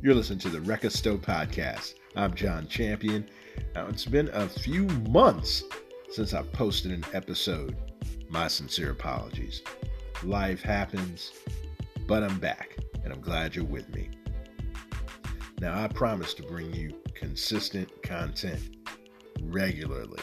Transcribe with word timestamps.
You're 0.00 0.14
listening 0.14 0.38
to 0.40 0.48
the 0.48 0.60
Wreckastow 0.60 1.18
Podcast. 1.18 1.94
I'm 2.14 2.32
John 2.32 2.68
Champion. 2.68 3.28
Now, 3.74 3.88
it's 3.88 4.04
been 4.04 4.28
a 4.32 4.48
few 4.48 4.84
months 5.10 5.64
since 6.12 6.34
I've 6.34 6.52
posted 6.52 6.92
an 6.92 7.04
episode. 7.12 7.76
My 8.28 8.46
sincere 8.46 8.92
apologies. 8.92 9.62
Life 10.22 10.62
happens, 10.62 11.32
but 12.06 12.22
I'm 12.22 12.38
back, 12.38 12.76
and 13.02 13.12
I'm 13.12 13.20
glad 13.20 13.56
you're 13.56 13.64
with 13.64 13.92
me. 13.92 14.08
Now, 15.60 15.82
I 15.82 15.88
promise 15.88 16.32
to 16.34 16.44
bring 16.44 16.72
you 16.72 16.92
consistent 17.14 18.00
content 18.04 18.76
regularly. 19.42 20.22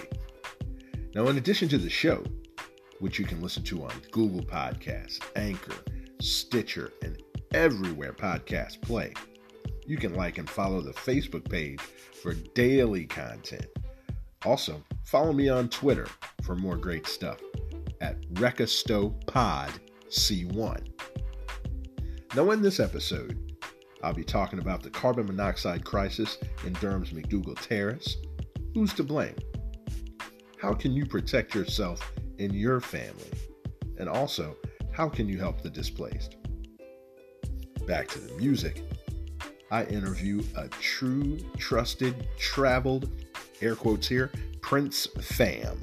Now, 1.14 1.28
in 1.28 1.36
addition 1.36 1.68
to 1.68 1.78
the 1.78 1.89
show, 1.89 2.23
which 3.00 3.20
you 3.20 3.26
can 3.26 3.42
listen 3.42 3.64
to 3.64 3.84
on 3.84 3.92
Google 4.12 4.42
Podcasts, 4.42 5.20
Anchor, 5.36 5.76
Stitcher, 6.21 6.93
and 7.01 7.21
everywhere 7.54 8.14
podcasts 8.14 8.79
play, 8.79 9.14
you 9.86 9.98
can 9.98 10.16
like 10.16 10.38
and 10.38 10.50
follow 10.50 10.82
the 10.82 10.94
Facebook 10.94 11.50
page 11.50 11.80
for 12.21 12.34
daily 12.34 13.06
content. 13.06 13.68
Also, 14.46 14.84
follow 15.04 15.34
me 15.34 15.50
on 15.50 15.70
Twitter 15.70 16.07
for 16.43 16.56
more 16.56 16.78
great 16.78 17.07
stuff 17.07 17.39
at 18.02 18.18
Pod 19.28 19.71
C1. 20.10 20.88
Now, 22.36 22.52
in 22.52 22.62
this 22.62 22.79
episode, 22.79 23.54
I'll 24.04 24.14
be 24.14 24.24
talking 24.24 24.60
about 24.60 24.84
the 24.84 24.90
carbon 24.90 25.26
monoxide 25.26 25.84
crisis 25.84 26.38
in 26.65 26.74
Durham's 26.74 27.12
McDougald 27.12 27.60
Terrace. 27.62 28.18
Who's 28.74 28.93
to 28.96 29.04
blame? 29.04 29.36
How 30.62 30.74
can 30.74 30.93
you 30.93 31.06
protect 31.06 31.56
yourself 31.56 32.12
and 32.38 32.54
your 32.54 32.81
family? 32.81 33.31
And 33.98 34.09
also, 34.09 34.58
how 34.92 35.09
can 35.09 35.28
you 35.28 35.40
help 35.40 35.62
the 35.62 35.70
displaced? 35.70 36.36
Back 37.88 38.08
to 38.09 38.20
the 38.20 38.34
music. 38.36 38.84
I 39.72 39.86
interview 39.86 40.44
a 40.56 40.68
true, 40.68 41.40
trusted, 41.58 42.28
traveled, 42.38 43.10
air 43.62 43.76
quotes 43.76 44.08
here, 44.08 44.32
Prince 44.62 45.08
fam. 45.22 45.80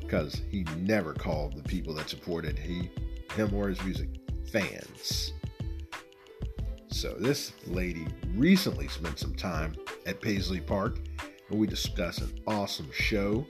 Because 0.00 0.40
he 0.50 0.64
never 0.78 1.12
called 1.12 1.56
the 1.56 1.62
people 1.62 1.94
that 1.94 2.08
supported 2.08 2.58
he, 2.58 2.90
him 3.34 3.52
or 3.54 3.68
his 3.68 3.82
music 3.84 4.08
fans. 4.50 5.32
So 6.88 7.14
this 7.18 7.52
lady 7.66 8.06
recently 8.34 8.88
spent 8.88 9.18
some 9.18 9.34
time 9.34 9.74
at 10.06 10.20
Paisley 10.20 10.60
Park 10.60 11.00
where 11.48 11.60
we 11.60 11.66
discuss 11.66 12.18
an 12.18 12.40
awesome 12.46 12.88
show, 12.92 13.44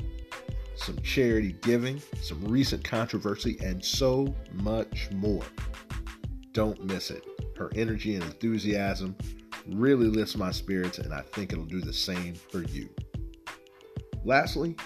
some 0.75 0.99
charity 1.03 1.55
giving, 1.63 2.03
some 2.21 2.45
recent 2.45 2.83
controversy, 2.83 3.57
and 3.63 3.85
so 3.85 4.35
much 4.53 5.09
more. 5.13 5.45
Don't 6.53 6.85
miss 6.85 7.11
it. 7.11 7.25
Her 7.57 7.71
energy 7.77 8.15
and 8.15 8.25
enthusiasm 8.25 9.15
really 9.69 10.07
lifts 10.07 10.37
my 10.37 10.51
spirits, 10.51 10.99
and 10.99 11.13
I 11.13 11.23
think 11.23 11.53
it'll 11.53 11.65
do 11.65 11.81
the 11.81 11.93
same 11.93 12.35
for 12.35 12.63
you. 12.63 12.89
Lastly, 14.25 14.77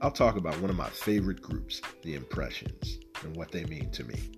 I'll 0.00 0.10
talk 0.10 0.36
about 0.36 0.60
one 0.60 0.70
of 0.70 0.76
my 0.76 0.88
favorite 0.88 1.40
groups, 1.40 1.80
the 2.02 2.14
Impressions, 2.14 2.98
and 3.22 3.34
what 3.36 3.50
they 3.50 3.64
mean 3.64 3.90
to 3.92 4.04
me. 4.04 4.30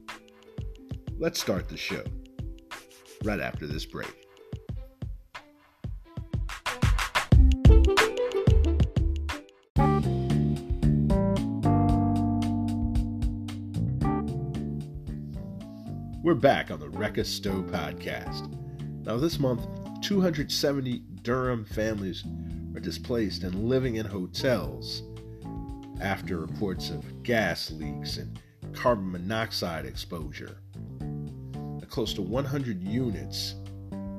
Let's 1.19 1.41
start 1.41 1.69
the 1.69 1.77
show 1.77 2.05
right 3.25 3.41
after 3.41 3.67
this 3.67 3.85
break. 3.85 4.15
We're 16.23 16.35
back 16.35 16.71
on 16.71 16.79
the 16.79 16.91
Wreckastow 16.91 17.71
podcast. 17.71 18.55
Now, 19.09 19.17
this 19.17 19.39
month, 19.39 19.67
270 20.03 20.99
Durham 21.23 21.65
families 21.65 22.25
are 22.77 22.81
displaced 22.81 23.43
and 23.43 23.67
living 23.67 23.95
in 23.95 24.05
hotels 24.05 25.03
after 25.99 26.39
reports 26.39 26.91
of 26.91 27.23
gas 27.23 27.71
leaks 27.71 28.19
and 28.19 28.39
carbon 28.75 29.11
monoxide 29.11 29.87
exposure. 29.87 30.59
Close 31.89 32.13
to 32.13 32.21
100 32.21 32.83
units 32.83 33.55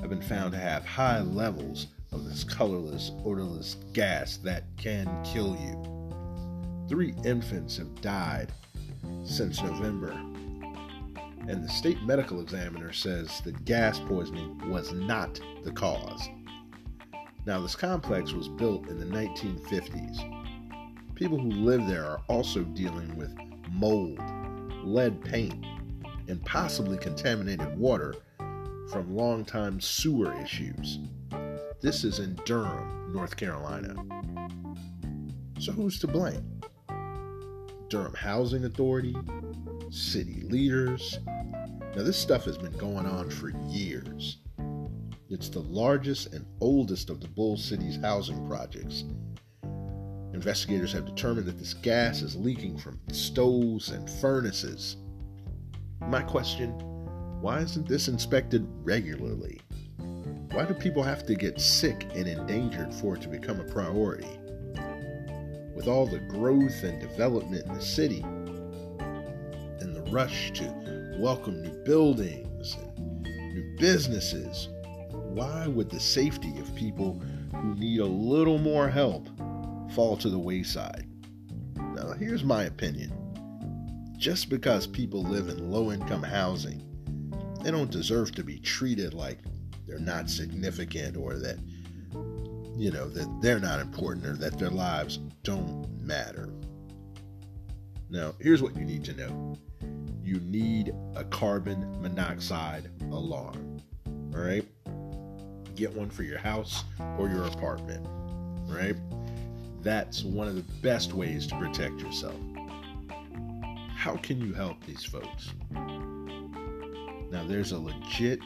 have 0.01 0.09
been 0.09 0.23
found 0.23 0.53
to 0.53 0.57
have 0.57 0.83
high 0.83 1.21
levels 1.21 1.85
of 2.11 2.25
this 2.25 2.43
colorless, 2.43 3.11
odorless 3.23 3.75
gas 3.93 4.37
that 4.37 4.63
can 4.75 5.07
kill 5.23 5.55
you. 5.55 6.87
Three 6.89 7.13
infants 7.23 7.77
have 7.77 8.01
died 8.01 8.51
since 9.23 9.61
November 9.61 10.19
and 11.49 11.63
the 11.63 11.69
state 11.69 11.99
medical 12.03 12.41
examiner 12.41 12.93
says 12.93 13.41
that 13.41 13.65
gas 13.65 13.99
poisoning 13.99 14.69
was 14.69 14.93
not 14.93 15.39
the 15.63 15.71
cause. 15.71 16.29
Now, 17.47 17.59
this 17.59 17.75
complex 17.75 18.33
was 18.33 18.47
built 18.47 18.87
in 18.87 18.99
the 18.99 19.05
1950s. 19.05 21.15
People 21.15 21.39
who 21.39 21.49
live 21.49 21.87
there 21.87 22.05
are 22.05 22.21
also 22.27 22.61
dealing 22.61 23.17
with 23.17 23.35
mold, 23.71 24.19
lead 24.83 25.25
paint, 25.25 25.65
and 26.27 26.45
possibly 26.45 26.99
contaminated 26.99 27.75
water 27.75 28.13
from 28.91 29.15
long-time 29.15 29.81
sewer 29.81 30.39
issues. 30.39 30.99
This 31.81 32.03
is 32.03 32.19
in 32.19 32.35
Durham, 32.45 33.11
North 33.11 33.35
Carolina. 33.35 33.95
So, 35.57 35.71
who's 35.71 35.97
to 36.01 36.07
blame? 36.07 36.61
Durham 37.87 38.13
Housing 38.13 38.65
Authority, 38.65 39.15
city 39.89 40.43
leaders. 40.43 41.17
Now, 41.99 42.05
this 42.05 42.17
stuff 42.17 42.45
has 42.45 42.57
been 42.57 42.71
going 42.77 43.05
on 43.05 43.29
for 43.29 43.49
years. 43.67 44.37
It's 45.29 45.49
the 45.49 45.59
largest 45.59 46.33
and 46.33 46.45
oldest 46.61 47.09
of 47.09 47.19
the 47.19 47.27
Bull 47.27 47.57
City's 47.57 47.97
housing 47.97 48.47
projects. 48.47 49.03
Investigators 50.33 50.93
have 50.93 51.03
determined 51.03 51.45
that 51.47 51.59
this 51.59 51.73
gas 51.73 52.21
is 52.21 52.37
leaking 52.37 52.77
from 52.77 53.01
stoves 53.11 53.89
and 53.89 54.09
furnaces. 54.09 54.95
My 55.99 56.21
question 56.21 56.69
why 57.41 57.59
isn't 57.59 57.85
this 57.85 58.07
inspected 58.07 58.65
regularly? 58.81 59.59
Why 60.53 60.63
do 60.63 60.75
people 60.75 61.03
have 61.03 61.25
to 61.25 61.35
get 61.35 61.59
sick 61.59 62.07
and 62.15 62.29
endangered 62.29 62.93
for 62.93 63.17
it 63.17 63.21
to 63.23 63.27
become 63.27 63.59
a 63.59 63.65
priority? 63.65 64.39
With 65.75 65.89
all 65.89 66.07
the 66.07 66.19
growth 66.29 66.81
and 66.81 67.01
development 67.01 67.65
in 67.65 67.73
the 67.73 67.81
city, 67.81 68.21
and 69.81 69.93
the 69.93 70.09
rush 70.13 70.51
to 70.51 70.98
welcome 71.19 71.61
new 71.61 71.83
buildings 71.83 72.77
and 72.77 73.23
new 73.53 73.75
businesses, 73.77 74.69
why 75.11 75.67
would 75.67 75.89
the 75.89 75.99
safety 75.99 76.57
of 76.59 76.75
people 76.75 77.21
who 77.53 77.75
need 77.75 77.99
a 77.99 78.05
little 78.05 78.57
more 78.57 78.87
help 78.87 79.27
fall 79.93 80.15
to 80.15 80.29
the 80.29 80.39
wayside? 80.39 81.05
Now, 81.75 82.13
here's 82.13 82.45
my 82.45 82.63
opinion. 82.63 83.11
Just 84.17 84.49
because 84.49 84.87
people 84.87 85.21
live 85.23 85.49
in 85.49 85.69
low 85.69 85.91
income 85.91 86.23
housing, 86.23 86.81
they 87.63 87.71
don't 87.71 87.91
deserve 87.91 88.31
to 88.35 88.43
be 88.45 88.57
treated 88.57 89.13
like 89.13 89.39
they're 89.85 89.99
not 89.99 90.29
significant 90.29 91.17
or 91.17 91.37
that, 91.37 91.57
you 92.77 92.91
know, 92.91 93.09
that 93.09 93.41
they're 93.41 93.59
not 93.59 93.81
important 93.81 94.25
or 94.25 94.37
that 94.37 94.57
their 94.57 94.69
lives 94.69 95.19
don't 95.43 95.85
matter. 96.01 96.47
Now, 98.09 98.35
here's 98.39 98.61
what 98.61 98.77
you 98.77 98.85
need 98.85 99.03
to 99.03 99.13
know 99.13 99.57
you 100.29 100.39
need 100.41 100.93
a 101.15 101.23
carbon 101.23 101.99
monoxide 102.03 102.91
alarm. 103.11 103.81
All 104.05 104.39
right? 104.39 104.63
Get 105.75 105.91
one 105.91 106.11
for 106.11 106.21
your 106.21 106.37
house 106.37 106.83
or 107.17 107.27
your 107.27 107.45
apartment. 107.45 108.05
Right? 108.67 108.95
That's 109.81 110.23
one 110.23 110.47
of 110.47 110.55
the 110.55 110.71
best 110.83 111.13
ways 111.13 111.47
to 111.47 111.55
protect 111.57 111.99
yourself. 111.99 112.35
How 113.95 114.17
can 114.17 114.39
you 114.39 114.53
help 114.53 114.83
these 114.85 115.03
folks? 115.03 115.49
Now, 117.31 117.47
there's 117.47 117.71
a 117.71 117.79
legit 117.79 118.39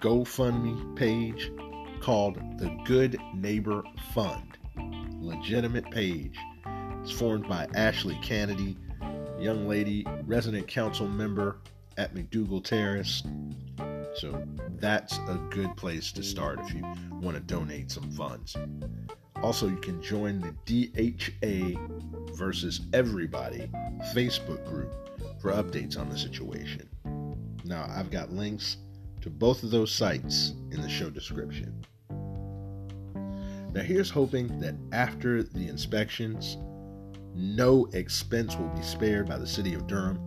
GoFundMe 0.00 0.96
page 0.96 1.52
called 2.00 2.58
the 2.58 2.76
Good 2.84 3.18
Neighbor 3.36 3.84
Fund. 4.12 4.58
Legitimate 5.20 5.88
page. 5.92 6.36
It's 7.02 7.12
formed 7.12 7.48
by 7.48 7.68
Ashley 7.76 8.18
Kennedy 8.20 8.76
young 9.42 9.68
lady, 9.68 10.06
resident 10.24 10.68
council 10.68 11.08
member 11.08 11.58
at 11.96 12.14
McDougald 12.14 12.64
Terrace. 12.64 13.22
So 14.14 14.42
that's 14.78 15.18
a 15.28 15.40
good 15.50 15.76
place 15.76 16.12
to 16.12 16.22
start 16.22 16.60
if 16.60 16.74
you 16.74 16.82
want 17.20 17.36
to 17.36 17.42
donate 17.42 17.90
some 17.90 18.10
funds. 18.12 18.56
Also, 19.42 19.68
you 19.68 19.76
can 19.76 20.00
join 20.00 20.40
the 20.40 20.86
DHA 20.86 21.80
versus 22.34 22.82
Everybody 22.92 23.68
Facebook 24.14 24.64
group 24.66 24.94
for 25.40 25.50
updates 25.52 25.98
on 25.98 26.08
the 26.08 26.16
situation. 26.16 26.88
Now, 27.64 27.86
I've 27.88 28.10
got 28.10 28.32
links 28.32 28.76
to 29.22 29.30
both 29.30 29.62
of 29.62 29.70
those 29.70 29.92
sites 29.92 30.54
in 30.70 30.80
the 30.80 30.88
show 30.88 31.10
description. 31.10 31.84
Now, 33.72 33.80
here's 33.82 34.10
hoping 34.10 34.60
that 34.60 34.74
after 34.92 35.42
the 35.42 35.68
inspections, 35.68 36.58
no 37.34 37.86
expense 37.92 38.56
will 38.56 38.68
be 38.68 38.82
spared 38.82 39.28
by 39.28 39.38
the 39.38 39.46
city 39.46 39.74
of 39.74 39.86
Durham 39.86 40.20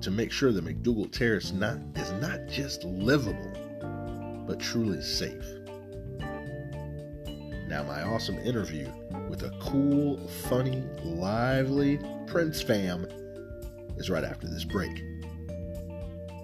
to 0.00 0.10
make 0.10 0.32
sure 0.32 0.52
that 0.52 0.64
McDougald 0.64 1.12
Terrace 1.12 1.52
not, 1.52 1.78
is 1.96 2.12
not 2.12 2.46
just 2.48 2.84
livable, 2.84 3.52
but 4.46 4.58
truly 4.58 5.02
safe. 5.02 5.44
Now, 7.68 7.84
my 7.84 8.02
awesome 8.02 8.38
interview 8.38 8.90
with 9.28 9.42
a 9.42 9.50
cool, 9.60 10.18
funny, 10.48 10.82
lively 11.04 12.00
Prince 12.26 12.60
fam 12.60 13.06
is 13.96 14.10
right 14.10 14.24
after 14.24 14.48
this 14.48 14.64
break. 14.64 14.90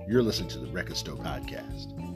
You're 0.06 0.23
listening 0.23 0.50
to 0.50 0.59
the 0.59 0.69
Record 0.69 0.97
Store 0.97 1.17
Podcast. 1.17 2.16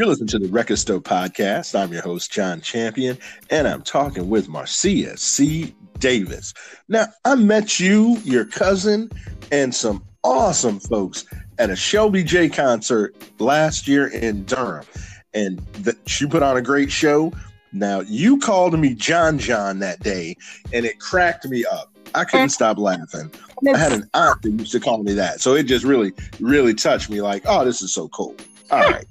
You're 0.00 0.08
listening 0.08 0.28
to 0.28 0.38
the 0.38 0.48
Record 0.48 0.78
Store 0.78 0.98
Podcast. 0.98 1.78
I'm 1.78 1.92
your 1.92 2.00
host, 2.00 2.32
John 2.32 2.62
Champion, 2.62 3.18
and 3.50 3.68
I'm 3.68 3.82
talking 3.82 4.30
with 4.30 4.48
Marcia 4.48 5.14
C. 5.18 5.74
Davis. 5.98 6.54
Now, 6.88 7.08
I 7.26 7.34
met 7.34 7.78
you, 7.78 8.16
your 8.24 8.46
cousin, 8.46 9.10
and 9.52 9.74
some 9.74 10.02
awesome 10.24 10.80
folks 10.80 11.26
at 11.58 11.68
a 11.68 11.76
Shelby 11.76 12.24
J 12.24 12.48
concert 12.48 13.14
last 13.38 13.86
year 13.86 14.06
in 14.06 14.46
Durham. 14.46 14.86
And 15.34 15.60
she 16.06 16.24
put 16.24 16.42
on 16.42 16.56
a 16.56 16.62
great 16.62 16.90
show. 16.90 17.30
Now, 17.74 18.00
you 18.00 18.38
called 18.38 18.78
me 18.78 18.94
John 18.94 19.38
John 19.38 19.80
that 19.80 20.00
day, 20.00 20.34
and 20.72 20.86
it 20.86 20.98
cracked 20.98 21.46
me 21.46 21.66
up. 21.66 21.94
I 22.14 22.24
couldn't 22.24 22.48
stop 22.48 22.78
laughing. 22.78 23.30
I 23.70 23.76
had 23.76 23.92
an 23.92 24.08
aunt 24.14 24.40
that 24.40 24.50
used 24.52 24.72
to 24.72 24.80
call 24.80 25.02
me 25.02 25.12
that. 25.12 25.42
So 25.42 25.56
it 25.56 25.64
just 25.64 25.84
really, 25.84 26.14
really 26.40 26.72
touched 26.72 27.10
me 27.10 27.20
like, 27.20 27.42
oh, 27.44 27.66
this 27.66 27.82
is 27.82 27.92
so 27.92 28.08
cool. 28.08 28.34
All 28.70 28.80
right 28.80 29.04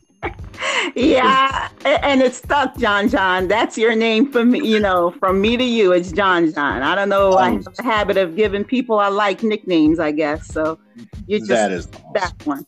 yeah, 0.96 1.70
and 1.86 2.22
it's 2.22 2.38
stuck, 2.38 2.78
John 2.78 3.10
John. 3.10 3.48
That's 3.48 3.78
your 3.78 3.96
name 3.96 4.32
for 4.32 4.44
me, 4.44 4.68
you 4.68 4.80
know, 4.80 5.12
from 5.12 5.42
me 5.42 5.58
to 5.58 5.64
you, 5.64 5.92
it's 5.94 6.12
John 6.12 6.54
John. 6.54 6.82
I 6.82 6.96
don't 6.96 7.10
know. 7.10 7.34
I 7.34 7.50
oh. 7.50 7.54
have 7.54 7.68
a 7.80 7.84
habit 7.84 8.18
of 8.18 8.36
giving 8.36 8.64
people 8.64 9.00
I 9.00 9.08
like 9.08 9.44
nicknames, 9.44 10.00
I 10.00 10.12
guess. 10.12 10.48
So 10.48 10.80
you 11.28 11.40
just 11.40 11.50
that 11.50 11.72
is 11.72 11.88
that 12.14 12.34
one. 12.46 12.66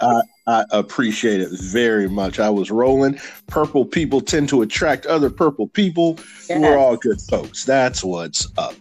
I, 0.00 0.22
I 0.46 0.64
appreciate 0.70 1.40
it 1.40 1.50
very 1.50 2.08
much. 2.08 2.38
I 2.38 2.50
was 2.50 2.70
rolling. 2.70 3.18
Purple 3.48 3.84
people 3.84 4.20
tend 4.20 4.48
to 4.50 4.62
attract 4.62 5.06
other 5.06 5.30
purple 5.30 5.66
people. 5.66 6.18
Yes. 6.48 6.60
We're 6.60 6.78
all 6.78 6.96
good 6.96 7.20
folks. 7.20 7.64
That's 7.64 8.04
what's 8.04 8.46
up. 8.56 8.74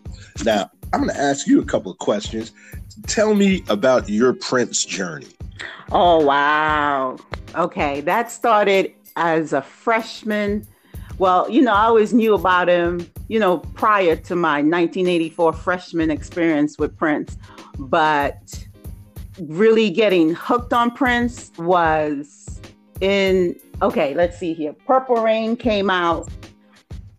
Now, 0.44 0.70
I'm 0.94 1.02
going 1.02 1.14
to 1.14 1.20
ask 1.20 1.48
you 1.48 1.60
a 1.60 1.66
couple 1.66 1.92
of 1.92 1.98
questions. 1.98 2.52
Tell 3.08 3.34
me 3.34 3.64
about 3.68 4.08
your 4.10 4.34
Prince 4.34 4.86
journey. 4.86 5.28
Oh, 5.92 6.24
wow. 6.24 7.18
Okay, 7.56 8.02
that 8.02 8.32
started 8.32 8.94
as 9.16 9.54
a 9.54 9.62
freshman. 9.62 10.68
Well, 11.18 11.50
you 11.50 11.62
know, 11.62 11.74
I 11.74 11.86
always 11.86 12.14
knew 12.14 12.34
about 12.34 12.68
him, 12.68 13.10
you 13.30 13.40
know, 13.40 13.60
prior 13.60 14.16
to 14.18 14.36
my 14.36 14.58
1984 14.58 15.54
freshman 15.54 16.12
experience 16.12 16.78
with 16.78 16.98
Prince. 16.98 17.38
But 17.80 18.68
really 19.40 19.90
getting 19.90 20.34
hooked 20.34 20.74
on 20.74 20.92
Prince 20.92 21.52
was 21.58 22.60
in, 23.00 23.58
okay, 23.82 24.14
let's 24.14 24.38
see 24.38 24.54
here. 24.54 24.74
Purple 24.86 25.18
Rain 25.18 25.56
came 25.56 25.90
out 25.90 26.30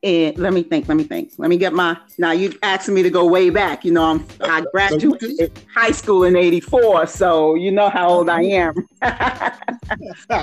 and 0.07 0.39
let 0.39 0.53
me 0.53 0.63
think, 0.63 0.87
let 0.87 0.97
me 0.97 1.03
think. 1.03 1.33
Let 1.37 1.51
me 1.51 1.57
get 1.57 1.73
my 1.73 1.99
now 2.17 2.31
you 2.31 2.57
asking 2.63 2.95
me 2.95 3.03
to 3.03 3.11
go 3.11 3.27
way 3.27 3.51
back. 3.51 3.85
You 3.85 3.93
know, 3.93 4.05
I'm 4.05 4.27
I 4.41 4.65
graduated 4.73 5.59
high 5.75 5.91
school 5.91 6.23
in 6.23 6.37
84, 6.37 7.09
so 7.09 7.57
you 7.57 7.73
know 7.73 7.91
how 7.91 8.09
old 8.09 8.29
I 8.29 8.43
am. 8.43 8.75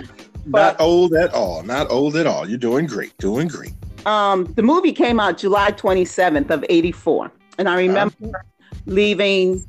not 0.45 0.81
old 0.81 1.13
at 1.13 1.33
all. 1.33 1.63
Not 1.63 1.89
old 1.89 2.17
at 2.17 2.27
all. 2.27 2.47
You're 2.47 2.57
doing 2.57 2.85
great. 2.85 3.17
Doing 3.19 3.47
great. 3.47 3.71
Um, 4.05 4.43
the 4.55 4.63
movie 4.63 4.91
came 4.91 5.17
out 5.17 5.37
July 5.37 5.71
27th 5.71 6.49
of 6.49 6.65
84. 6.67 7.31
And 7.57 7.69
I 7.69 7.77
remember 7.77 8.15
uh-huh. 8.21 8.43
leaving 8.85 9.63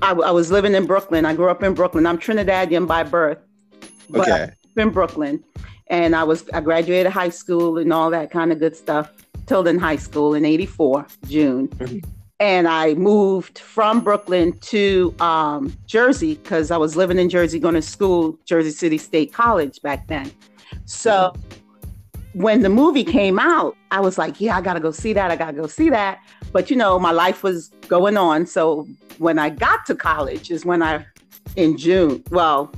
I, 0.00 0.12
I, 0.12 0.30
was 0.30 0.52
living 0.52 0.74
in 0.74 0.86
Brooklyn. 0.86 1.24
I 1.24 1.34
grew 1.34 1.50
up 1.50 1.64
in 1.64 1.74
Brooklyn. 1.74 2.06
I'm 2.06 2.18
Trinidadian 2.18 2.86
by 2.86 3.02
birth. 3.02 3.38
But 4.08 4.28
okay. 4.28 4.52
in 4.76 4.90
Brooklyn 4.90 5.42
and 5.88 6.16
I 6.16 6.24
was 6.24 6.48
I 6.52 6.60
graduated 6.60 7.12
high 7.12 7.28
school 7.28 7.78
and 7.78 7.92
all 7.92 8.10
that 8.10 8.30
kind 8.30 8.52
of 8.52 8.58
good 8.58 8.76
stuff. 8.76 9.12
Tilden 9.46 9.78
High 9.78 9.96
School 9.96 10.34
in 10.34 10.44
'84 10.44 11.06
June, 11.28 11.68
and 12.40 12.66
I 12.66 12.94
moved 12.94 13.58
from 13.58 14.00
Brooklyn 14.00 14.58
to 14.60 15.14
um, 15.20 15.76
Jersey 15.86 16.36
because 16.36 16.70
I 16.70 16.76
was 16.76 16.96
living 16.96 17.18
in 17.18 17.28
Jersey, 17.28 17.58
going 17.58 17.74
to 17.74 17.82
school, 17.82 18.38
Jersey 18.44 18.70
City 18.70 18.98
State 18.98 19.32
College 19.32 19.82
back 19.82 20.06
then. 20.06 20.32
So 20.86 21.34
when 22.32 22.62
the 22.62 22.68
movie 22.68 23.04
came 23.04 23.38
out, 23.38 23.76
I 23.90 24.00
was 24.00 24.16
like, 24.16 24.40
"Yeah, 24.40 24.56
I 24.56 24.62
got 24.62 24.74
to 24.74 24.80
go 24.80 24.90
see 24.90 25.12
that. 25.12 25.30
I 25.30 25.36
got 25.36 25.50
to 25.50 25.56
go 25.56 25.66
see 25.66 25.90
that." 25.90 26.20
But 26.52 26.70
you 26.70 26.76
know, 26.76 26.98
my 26.98 27.12
life 27.12 27.42
was 27.42 27.68
going 27.88 28.16
on. 28.16 28.46
So 28.46 28.88
when 29.18 29.38
I 29.38 29.50
got 29.50 29.84
to 29.86 29.94
college 29.94 30.50
is 30.50 30.64
when 30.64 30.82
I, 30.82 31.04
in 31.56 31.76
June, 31.76 32.22
well, 32.30 32.72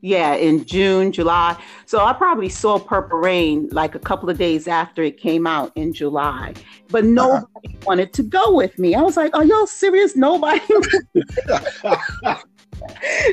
yeah, 0.00 0.34
in 0.34 0.64
June, 0.64 1.12
July. 1.12 1.56
So 1.92 2.02
I 2.02 2.14
probably 2.14 2.48
saw 2.48 2.78
Purple 2.78 3.18
Rain 3.18 3.68
like 3.70 3.94
a 3.94 3.98
couple 3.98 4.30
of 4.30 4.38
days 4.38 4.66
after 4.66 5.02
it 5.02 5.18
came 5.18 5.46
out 5.46 5.72
in 5.74 5.92
July. 5.92 6.54
But 6.88 7.04
uh-huh. 7.04 7.12
nobody 7.12 7.46
uh-huh. 7.66 7.84
wanted 7.86 8.14
to 8.14 8.22
go 8.22 8.54
with 8.54 8.78
me. 8.78 8.94
I 8.94 9.02
was 9.02 9.18
like, 9.18 9.36
"Are 9.36 9.44
y'all 9.44 9.66
serious? 9.66 10.16
Nobody." 10.16 10.62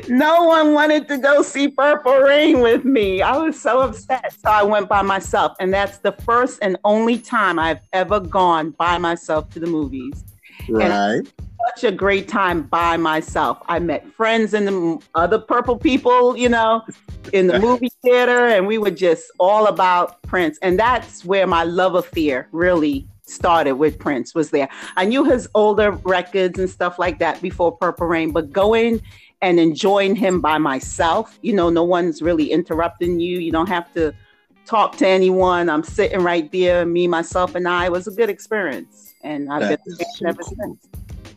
no 0.10 0.44
one 0.44 0.74
wanted 0.74 1.08
to 1.08 1.18
go 1.20 1.42
see 1.42 1.70
Purple 1.70 2.18
Rain 2.18 2.60
with 2.60 2.84
me. 2.84 3.22
I 3.22 3.38
was 3.38 3.58
so 3.58 3.80
upset. 3.80 4.34
So 4.34 4.50
I 4.50 4.64
went 4.64 4.90
by 4.90 5.04
myself. 5.04 5.56
And 5.62 5.74
that's 5.74 6.00
the 6.00 6.12
first 6.12 6.60
and 6.62 6.76
only 6.84 7.18
time 7.18 7.60
I've 7.60 7.80
ever 7.94 8.20
gone 8.20 8.72
by 8.72 8.98
myself 8.98 9.50
to 9.52 9.62
the 9.62 9.68
movies. 9.68 10.26
Right 10.68 11.26
such 11.76 11.84
a 11.84 11.92
great 11.92 12.28
time 12.28 12.64
by 12.64 12.98
myself. 12.98 13.60
I 13.68 13.80
met 13.80 14.06
friends 14.14 14.54
and 14.54 14.68
the 14.68 15.00
other 15.16 15.40
purple 15.40 15.78
people, 15.78 16.36
you 16.36 16.50
know, 16.50 16.84
in 17.34 17.48
the 17.48 17.60
movie 17.60 17.92
theater, 18.04 18.48
and 18.48 18.66
we 18.66 18.78
were 18.78 18.92
just 18.92 19.32
all 19.40 19.68
about 19.68 20.22
Prince. 20.24 20.58
And 20.62 20.80
that's 20.80 21.26
where 21.26 21.46
my 21.48 21.64
love 21.64 21.96
affair 21.96 22.48
really 22.52 23.08
started 23.24 23.74
with 23.74 24.00
Prince 24.00 24.34
was 24.34 24.50
there. 24.50 24.70
I 24.98 25.06
knew 25.06 25.24
his 25.24 25.48
older 25.54 25.92
records 25.92 26.58
and 26.58 26.70
stuff 26.70 26.98
like 26.98 27.20
that 27.20 27.42
before 27.42 27.72
Purple 27.78 28.08
Rain, 28.08 28.32
but 28.32 28.52
going 28.52 29.02
and 29.42 29.60
enjoying 29.60 30.16
him 30.16 30.42
by 30.42 30.58
myself, 30.58 31.38
you 31.42 31.54
know, 31.54 31.70
no 31.70 31.84
one's 31.84 32.22
really 32.22 32.52
interrupting 32.52 33.20
you. 33.20 33.38
You 33.38 33.52
don't 33.52 33.70
have 33.70 33.94
to 33.94 34.14
talk 34.66 34.98
to 34.98 35.08
anyone. 35.08 35.70
I'm 35.70 35.84
sitting 35.84 36.22
right 36.22 36.52
there, 36.52 36.86
me, 36.86 37.08
myself, 37.08 37.56
and 37.56 37.68
I. 37.68 37.86
It 37.86 37.92
was 37.92 38.08
a 38.08 38.12
good 38.12 38.30
experience. 38.30 39.14
And 39.24 39.52
I've 39.52 39.62
that 39.62 39.86
been 39.86 39.96
so 39.96 40.28
ever 40.28 40.42
cool. 40.42 40.56
since. 40.60 40.88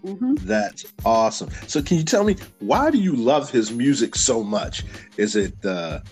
Mm-hmm. 0.05 0.35
That's 0.41 0.85
awesome. 1.05 1.51
So, 1.67 1.83
can 1.83 1.97
you 1.97 2.05
tell 2.05 2.25
me 2.25 2.37
why 2.59 2.91
do 2.91 2.99
you 2.99 3.15
love 3.15 3.51
his 3.51 3.71
music 3.71 4.17
so 4.17 4.43
much? 4.43 4.85
Is 5.17 5.37
it 5.37 5.61
the 5.63 6.03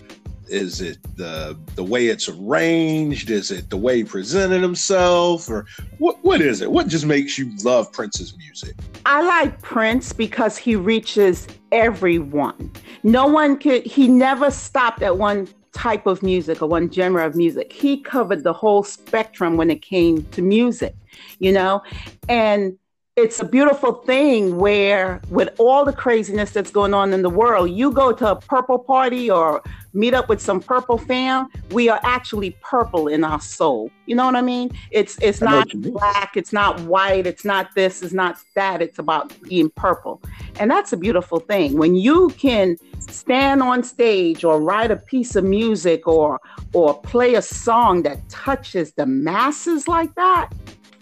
is 0.51 0.81
it 0.81 0.97
the 1.15 1.57
the 1.75 1.83
way 1.83 2.07
it's 2.07 2.29
arranged? 2.29 3.29
Is 3.29 3.51
it 3.51 3.69
the 3.69 3.77
way 3.77 3.97
he 3.97 4.03
presented 4.03 4.61
himself, 4.61 5.49
or 5.49 5.65
what? 5.97 6.23
What 6.23 6.41
is 6.41 6.61
it? 6.61 6.71
What 6.71 6.87
just 6.87 7.05
makes 7.05 7.37
you 7.37 7.51
love 7.63 7.91
Prince's 7.91 8.37
music? 8.37 8.75
I 9.05 9.21
like 9.21 9.61
Prince 9.61 10.13
because 10.13 10.57
he 10.57 10.75
reaches 10.75 11.47
everyone. 11.71 12.71
No 13.03 13.27
one 13.27 13.57
could. 13.57 13.85
He 13.85 14.07
never 14.07 14.51
stopped 14.51 15.01
at 15.01 15.17
one 15.17 15.47
type 15.71 16.05
of 16.05 16.21
music 16.21 16.61
or 16.61 16.67
one 16.67 16.91
genre 16.91 17.25
of 17.25 17.35
music. 17.35 17.71
He 17.71 18.01
covered 18.01 18.43
the 18.43 18.53
whole 18.53 18.83
spectrum 18.83 19.55
when 19.55 19.71
it 19.71 19.81
came 19.81 20.23
to 20.25 20.41
music, 20.41 20.95
you 21.39 21.51
know, 21.51 21.81
and 22.27 22.77
it's 23.17 23.41
a 23.41 23.45
beautiful 23.45 23.91
thing 23.91 24.55
where 24.55 25.19
with 25.29 25.49
all 25.59 25.83
the 25.83 25.91
craziness 25.91 26.51
that's 26.51 26.71
going 26.71 26.93
on 26.93 27.11
in 27.11 27.21
the 27.21 27.29
world 27.29 27.69
you 27.69 27.91
go 27.91 28.13
to 28.13 28.31
a 28.31 28.35
purple 28.37 28.79
party 28.79 29.29
or 29.29 29.61
meet 29.93 30.13
up 30.13 30.29
with 30.29 30.39
some 30.39 30.61
purple 30.61 30.97
fam 30.97 31.45
we 31.71 31.89
are 31.89 31.99
actually 32.03 32.55
purple 32.61 33.09
in 33.09 33.25
our 33.25 33.41
soul. 33.41 33.91
You 34.05 34.15
know 34.15 34.25
what 34.25 34.37
i 34.37 34.41
mean? 34.41 34.71
It's 34.91 35.17
it's 35.21 35.41
not 35.41 35.67
black 35.75 36.37
it's 36.37 36.53
not 36.53 36.79
white 36.81 37.27
it's 37.27 37.43
not 37.43 37.75
this 37.75 38.01
it's 38.01 38.13
not 38.13 38.37
that. 38.55 38.81
It's 38.81 38.97
about 38.97 39.33
being 39.41 39.69
purple. 39.71 40.21
And 40.57 40.71
that's 40.71 40.93
a 40.93 40.97
beautiful 40.97 41.41
thing. 41.41 41.77
When 41.77 41.95
you 41.95 42.29
can 42.37 42.77
stand 42.99 43.61
on 43.61 43.83
stage 43.83 44.45
or 44.45 44.61
write 44.61 44.89
a 44.89 44.95
piece 44.95 45.35
of 45.35 45.43
music 45.43 46.07
or 46.07 46.39
or 46.71 46.97
play 47.01 47.35
a 47.35 47.41
song 47.41 48.03
that 48.03 48.29
touches 48.29 48.93
the 48.93 49.05
masses 49.05 49.89
like 49.89 50.15
that 50.15 50.49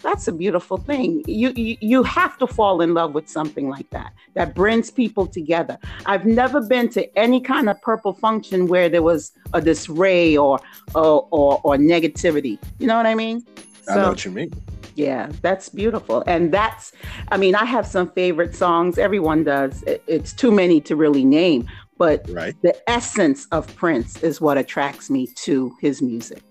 that's 0.02 0.28
a 0.28 0.32
beautiful 0.32 0.76
thing. 0.76 1.22
You, 1.26 1.52
you 1.56 1.76
you 1.80 2.02
have 2.02 2.38
to 2.38 2.46
fall 2.46 2.80
in 2.80 2.94
love 2.94 3.12
with 3.12 3.28
something 3.28 3.68
like 3.68 3.88
that 3.90 4.12
that 4.34 4.54
brings 4.54 4.90
people 4.90 5.26
together. 5.26 5.78
I've 6.06 6.26
never 6.26 6.60
been 6.60 6.88
to 6.90 7.18
any 7.18 7.40
kind 7.40 7.68
of 7.68 7.80
purple 7.82 8.12
function 8.12 8.66
where 8.66 8.88
there 8.88 9.02
was 9.02 9.32
a 9.52 9.60
disarray 9.60 10.36
or 10.36 10.60
or 10.94 11.28
or, 11.30 11.60
or 11.64 11.76
negativity. 11.76 12.58
You 12.78 12.86
know 12.86 12.96
what 12.96 13.06
I 13.06 13.14
mean? 13.14 13.44
I 13.88 13.94
so, 13.94 14.02
know 14.02 14.08
what 14.08 14.24
you 14.24 14.30
mean. 14.30 14.52
Yeah, 14.96 15.30
that's 15.40 15.68
beautiful. 15.68 16.22
And 16.26 16.52
that's, 16.52 16.92
I 17.28 17.36
mean, 17.36 17.54
I 17.54 17.64
have 17.64 17.86
some 17.86 18.10
favorite 18.10 18.54
songs. 18.54 18.98
Everyone 18.98 19.44
does. 19.44 19.82
It, 19.84 20.02
it's 20.06 20.32
too 20.32 20.50
many 20.50 20.80
to 20.82 20.96
really 20.96 21.24
name, 21.24 21.68
but 21.96 22.28
right. 22.28 22.54
the 22.62 22.76
essence 22.90 23.46
of 23.52 23.74
Prince 23.76 24.22
is 24.22 24.40
what 24.40 24.58
attracts 24.58 25.08
me 25.08 25.28
to 25.36 25.74
his 25.80 26.02
music. 26.02 26.42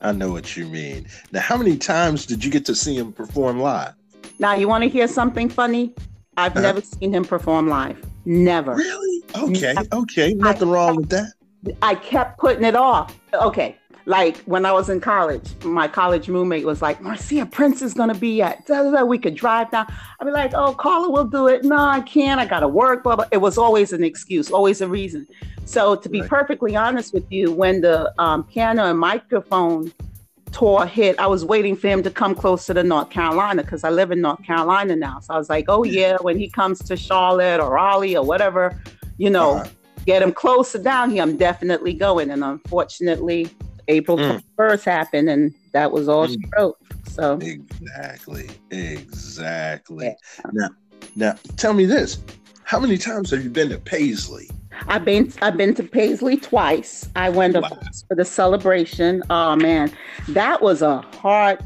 I 0.00 0.12
know 0.12 0.30
what 0.30 0.56
you 0.56 0.66
mean. 0.66 1.06
Now, 1.32 1.40
how 1.40 1.56
many 1.56 1.76
times 1.76 2.24
did 2.24 2.44
you 2.44 2.50
get 2.50 2.64
to 2.66 2.74
see 2.74 2.96
him 2.96 3.12
perform 3.12 3.60
live? 3.60 3.94
Now, 4.38 4.54
you 4.54 4.68
want 4.68 4.84
to 4.84 4.88
hear 4.88 5.08
something 5.08 5.48
funny? 5.48 5.92
I've 6.36 6.52
uh-huh. 6.52 6.60
never 6.60 6.80
seen 6.80 7.14
him 7.14 7.24
perform 7.24 7.68
live. 7.68 8.00
Never. 8.24 8.74
Really? 8.74 9.24
Okay. 9.36 9.74
Okay. 9.92 10.34
Nothing 10.34 10.68
I, 10.68 10.72
wrong 10.72 10.96
with 10.96 11.08
that. 11.08 11.32
I 11.82 11.96
kept 11.96 12.38
putting 12.38 12.64
it 12.64 12.76
off. 12.76 13.18
Okay. 13.34 13.76
Like 14.08 14.38
when 14.44 14.64
I 14.64 14.72
was 14.72 14.88
in 14.88 15.00
college, 15.00 15.46
my 15.64 15.86
college 15.86 16.28
roommate 16.28 16.64
was 16.64 16.80
like, 16.80 17.02
Marcia, 17.02 17.44
Prince 17.44 17.82
is 17.82 17.92
going 17.92 18.08
to 18.08 18.18
be 18.18 18.40
at, 18.40 18.66
we 19.06 19.18
could 19.18 19.34
drive 19.34 19.70
down. 19.70 19.84
I'd 20.18 20.24
be 20.24 20.30
like, 20.30 20.54
oh, 20.54 20.72
Carla 20.72 21.10
will 21.10 21.26
do 21.26 21.46
it. 21.46 21.62
No, 21.62 21.76
I 21.76 22.00
can't. 22.00 22.40
I 22.40 22.46
got 22.46 22.60
to 22.60 22.68
work. 22.68 23.02
Blah, 23.02 23.16
blah. 23.16 23.26
It 23.32 23.36
was 23.36 23.58
always 23.58 23.92
an 23.92 24.02
excuse, 24.02 24.50
always 24.50 24.80
a 24.80 24.88
reason. 24.88 25.26
So 25.66 25.94
to 25.94 26.08
be 26.08 26.22
right. 26.22 26.30
perfectly 26.30 26.74
honest 26.74 27.12
with 27.12 27.30
you, 27.30 27.52
when 27.52 27.82
the 27.82 28.10
um, 28.18 28.44
piano 28.44 28.86
and 28.86 28.98
microphone 28.98 29.92
tour 30.52 30.86
hit, 30.86 31.20
I 31.20 31.26
was 31.26 31.44
waiting 31.44 31.76
for 31.76 31.88
him 31.88 32.02
to 32.02 32.10
come 32.10 32.34
closer 32.34 32.72
to 32.72 32.82
North 32.82 33.10
Carolina 33.10 33.62
because 33.62 33.84
I 33.84 33.90
live 33.90 34.10
in 34.10 34.22
North 34.22 34.42
Carolina 34.42 34.96
now. 34.96 35.20
So 35.20 35.34
I 35.34 35.36
was 35.36 35.50
like, 35.50 35.66
oh, 35.68 35.84
yeah, 35.84 36.16
when 36.22 36.38
he 36.38 36.48
comes 36.48 36.78
to 36.84 36.96
Charlotte 36.96 37.60
or 37.60 37.74
Raleigh 37.74 38.16
or 38.16 38.24
whatever, 38.24 38.74
you 39.18 39.28
know, 39.28 39.56
uh-huh. 39.56 39.68
get 40.06 40.22
him 40.22 40.32
closer 40.32 40.78
down 40.78 41.10
here, 41.10 41.22
I'm 41.22 41.36
definitely 41.36 41.92
going. 41.92 42.30
And 42.30 42.42
unfortunately, 42.42 43.50
April 43.88 44.18
mm. 44.18 44.42
1st 44.58 44.84
happened 44.84 45.30
and 45.30 45.54
that 45.72 45.90
was 45.90 46.08
all 46.08 46.26
mm. 46.26 46.32
she 46.32 46.40
wrote. 46.56 46.76
So 47.08 47.38
exactly, 47.40 48.48
exactly. 48.70 50.06
Yeah. 50.06 50.50
Now, 50.52 50.68
now 51.16 51.34
tell 51.56 51.74
me 51.74 51.84
this: 51.84 52.18
How 52.64 52.78
many 52.78 52.96
times 52.96 53.30
have 53.30 53.42
you 53.42 53.50
been 53.50 53.70
to 53.70 53.78
Paisley? 53.78 54.48
I've 54.86 55.04
been 55.04 55.32
I've 55.42 55.56
been 55.56 55.74
to 55.74 55.82
Paisley 55.82 56.36
twice. 56.36 57.08
I 57.16 57.30
went 57.30 57.56
wow. 57.56 57.68
for 58.06 58.14
the 58.14 58.24
celebration. 58.24 59.22
Oh 59.30 59.56
man, 59.56 59.90
that 60.28 60.62
was 60.62 60.82
a 60.82 61.00
heart. 61.20 61.60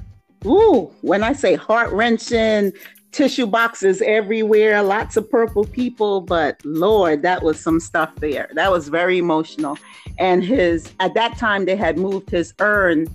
Ooh, 0.44 0.92
when 1.02 1.22
I 1.22 1.34
say 1.34 1.54
heart 1.54 1.90
wrenching, 1.92 2.72
tissue 3.12 3.46
boxes 3.46 4.02
everywhere, 4.02 4.82
lots 4.82 5.16
of 5.16 5.30
purple 5.30 5.64
people, 5.64 6.22
but 6.22 6.60
Lord, 6.64 7.22
that 7.22 7.42
was 7.42 7.60
some 7.60 7.78
stuff 7.78 8.14
there. 8.16 8.50
That 8.54 8.72
was 8.72 8.88
very 8.88 9.18
emotional. 9.18 9.78
And 10.18 10.42
his 10.42 10.90
at 10.98 11.14
that 11.14 11.36
time 11.38 11.66
they 11.66 11.76
had 11.76 11.98
moved 11.98 12.30
his 12.30 12.54
urn 12.58 13.06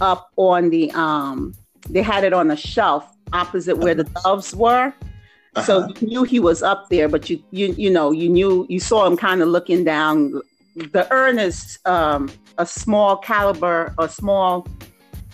up 0.00 0.30
on 0.36 0.70
the 0.70 0.90
um 0.92 1.54
they 1.88 2.02
had 2.02 2.24
it 2.24 2.32
on 2.32 2.50
a 2.50 2.56
shelf 2.56 3.16
opposite 3.32 3.78
where 3.78 3.94
the 3.94 4.04
doves 4.24 4.54
were. 4.54 4.92
Uh-huh. 5.54 5.62
So 5.62 5.88
you 6.00 6.06
knew 6.06 6.24
he 6.24 6.40
was 6.40 6.62
up 6.62 6.88
there, 6.90 7.08
but 7.08 7.30
you 7.30 7.42
you 7.50 7.74
you 7.78 7.90
know 7.90 8.10
you 8.10 8.28
knew 8.28 8.66
you 8.68 8.80
saw 8.80 9.06
him 9.06 9.16
kind 9.16 9.40
of 9.40 9.48
looking 9.48 9.84
down. 9.84 10.40
The 10.74 11.08
urn 11.12 11.38
is 11.38 11.78
um, 11.86 12.30
a 12.58 12.66
small 12.66 13.16
caliber, 13.16 13.94
a 13.98 14.08
small, 14.08 14.68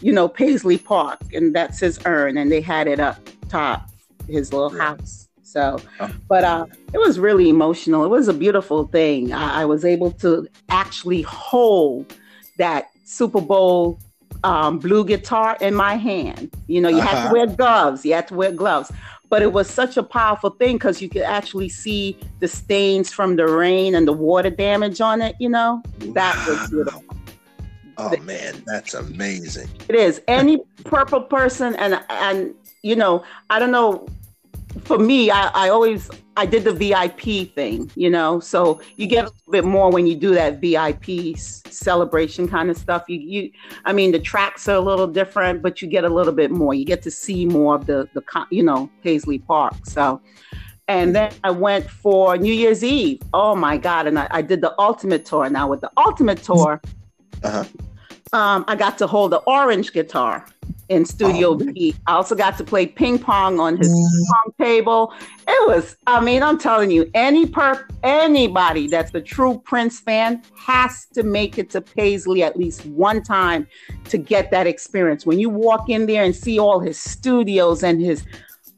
you 0.00 0.11
know, 0.11 0.26
Paisley 0.26 0.78
Park, 0.78 1.20
and 1.34 1.54
that's 1.54 1.80
his 1.80 1.99
urn, 2.06 2.38
and 2.38 2.50
they 2.50 2.62
had 2.62 2.87
it 2.87 2.99
up 2.99 3.18
top 3.50 3.90
his 4.28 4.52
little 4.52 4.75
yeah. 4.75 4.97
house. 4.97 5.28
So, 5.43 5.78
oh. 6.00 6.11
but 6.28 6.43
uh, 6.43 6.66
it 6.93 6.99
was 6.99 7.19
really 7.19 7.49
emotional. 7.49 8.04
It 8.04 8.09
was 8.09 8.28
a 8.28 8.35
beautiful 8.35 8.88
thing. 8.88 9.33
I, 9.33 9.62
I 9.62 9.64
was 9.64 9.85
able 9.85 10.11
to 10.12 10.49
actually 10.69 11.23
hold 11.23 12.12
that 12.59 12.87
Super 13.04 13.40
Bowl 13.40 13.99
um, 14.43 14.78
blue 14.78 15.04
guitar 15.04 15.57
in 15.61 15.75
my 15.75 15.95
hand. 15.95 16.50
You 16.66 16.81
know, 16.81 16.88
you 16.88 16.99
uh-huh. 16.99 17.07
had 17.07 17.14
to 17.14 17.21
uh-huh. 17.26 17.33
wear 17.33 17.47
gloves. 17.47 18.04
You 18.04 18.14
had 18.14 18.28
to 18.28 18.35
wear 18.35 18.52
gloves. 18.52 18.90
But 19.31 19.43
it 19.43 19.52
was 19.52 19.69
such 19.69 19.97
a 19.97 20.02
powerful 20.02 20.50
thing 20.50 20.76
because 20.76 21.00
you 21.00 21.09
could 21.09 21.23
actually 21.23 21.69
see 21.69 22.19
the 22.40 22.49
stains 22.49 23.12
from 23.12 23.37
the 23.37 23.47
rain 23.47 23.95
and 23.95 24.07
the 24.07 24.12
water 24.12 24.50
damage 24.50 25.00
on 25.00 25.23
it. 25.23 25.35
You 25.40 25.49
know, 25.49 25.83
that 25.99 26.37
wow. 26.37 26.47
was 26.49 26.71
beautiful. 26.71 27.04
Oh 27.97 28.16
man, 28.19 28.62
that's 28.66 28.95
amazing. 28.95 29.69
It 29.88 29.95
is. 29.95 30.21
Any 30.26 30.59
purple 30.85 31.21
person 31.21 31.75
and 31.76 32.00
and 32.11 32.54
you 32.85 32.95
know, 32.95 33.25
I 33.50 33.59
don't 33.59 33.73
know. 33.73 34.07
For 34.81 34.99
me, 34.99 35.31
I, 35.31 35.49
I 35.55 35.69
always 35.69 36.11
I 36.37 36.47
did 36.47 36.64
the 36.64 36.73
VIP 36.73 37.55
thing, 37.55 37.91
you 37.95 38.11
know. 38.11 38.41
So 38.41 38.81
you 38.97 39.07
get 39.07 39.25
a 39.25 39.29
little 39.29 39.53
bit 39.53 39.64
more 39.64 39.91
when 39.91 40.07
you 40.07 40.17
do 40.17 40.35
that 40.35 40.61
VIP 40.61 41.38
celebration 41.38 42.47
kind 42.47 42.71
of 42.71 42.76
stuff. 42.76 43.05
You 43.09 43.19
you, 43.19 43.50
I 43.85 43.93
mean, 43.93 44.12
the 44.12 44.19
tracks 44.19 44.69
are 44.69 44.76
a 44.76 44.81
little 44.81 45.07
different, 45.07 45.62
but 45.62 45.81
you 45.81 45.88
get 45.88 46.05
a 46.05 46.09
little 46.09 46.33
bit 46.33 46.50
more. 46.50 46.75
You 46.75 46.85
get 46.85 47.03
to 47.03 47.11
see 47.11 47.47
more 47.47 47.76
of 47.76 47.87
the 47.87 48.09
the 48.14 48.23
you 48.50 48.62
know 48.62 48.91
Paisley 49.03 49.38
Park. 49.38 49.75
So. 49.85 50.21
And 50.87 51.17
then 51.17 51.33
I 51.43 51.50
went 51.50 51.88
for 51.88 52.37
New 52.37 52.53
Year's 52.53 52.85
Eve. 52.85 53.23
Oh 53.33 53.57
my 53.57 53.79
God. 53.79 54.07
And 54.07 54.19
I, 54.19 54.29
I 54.31 54.43
did 54.43 54.61
the 54.61 54.79
ultimate 54.79 55.25
tour. 55.25 55.49
Now, 55.49 55.67
with 55.67 55.81
the 55.81 55.91
ultimate 55.97 56.43
tour, 56.43 56.79
uh-huh. 57.43 57.64
um, 58.35 58.67
I 58.69 58.76
got 58.76 58.99
to 58.99 59.07
hold 59.07 59.33
the 59.33 59.38
orange 59.47 59.95
guitar 59.95 60.45
in 60.88 61.03
oh, 61.03 61.05
Studio 61.05 61.49
oh, 61.50 61.55
B. 61.57 61.95
I 62.07 62.12
also 62.12 62.35
got 62.35 62.57
to 62.59 62.64
play 62.64 62.87
ping 62.87 63.19
pong 63.19 63.61
on 63.61 63.76
his 63.76 63.88
mm. 63.88 63.95
ping 63.95 64.26
pong 64.33 64.67
table. 64.67 65.14
It 65.47 65.69
was, 65.69 65.97
I 66.07 66.21
mean, 66.21 66.43
I'm 66.43 66.59
telling 66.59 66.91
you, 66.91 67.11
any 67.14 67.47
per 67.47 67.87
anybody 68.03 68.87
that's 68.87 69.14
a 69.14 69.21
true 69.21 69.61
Prince 69.64 70.00
fan 70.00 70.43
has 70.57 71.07
to 71.14 71.23
make 71.23 71.59
it 71.59 71.71
to 71.71 71.81
Paisley 71.81 72.43
at 72.43 72.57
least 72.57 72.85
one 72.87 73.23
time 73.23 73.67
to 74.05 74.19
get 74.19 74.50
that 74.50 74.67
experience. 74.67 75.26
When 75.26 75.38
you 75.38 75.50
walk 75.50 75.88
in 75.88 76.07
there 76.07 76.25
and 76.25 76.35
see 76.35 76.59
all 76.59 76.81
his 76.81 76.99
studios 76.99 77.83
and 77.83 78.00
his 78.00 78.25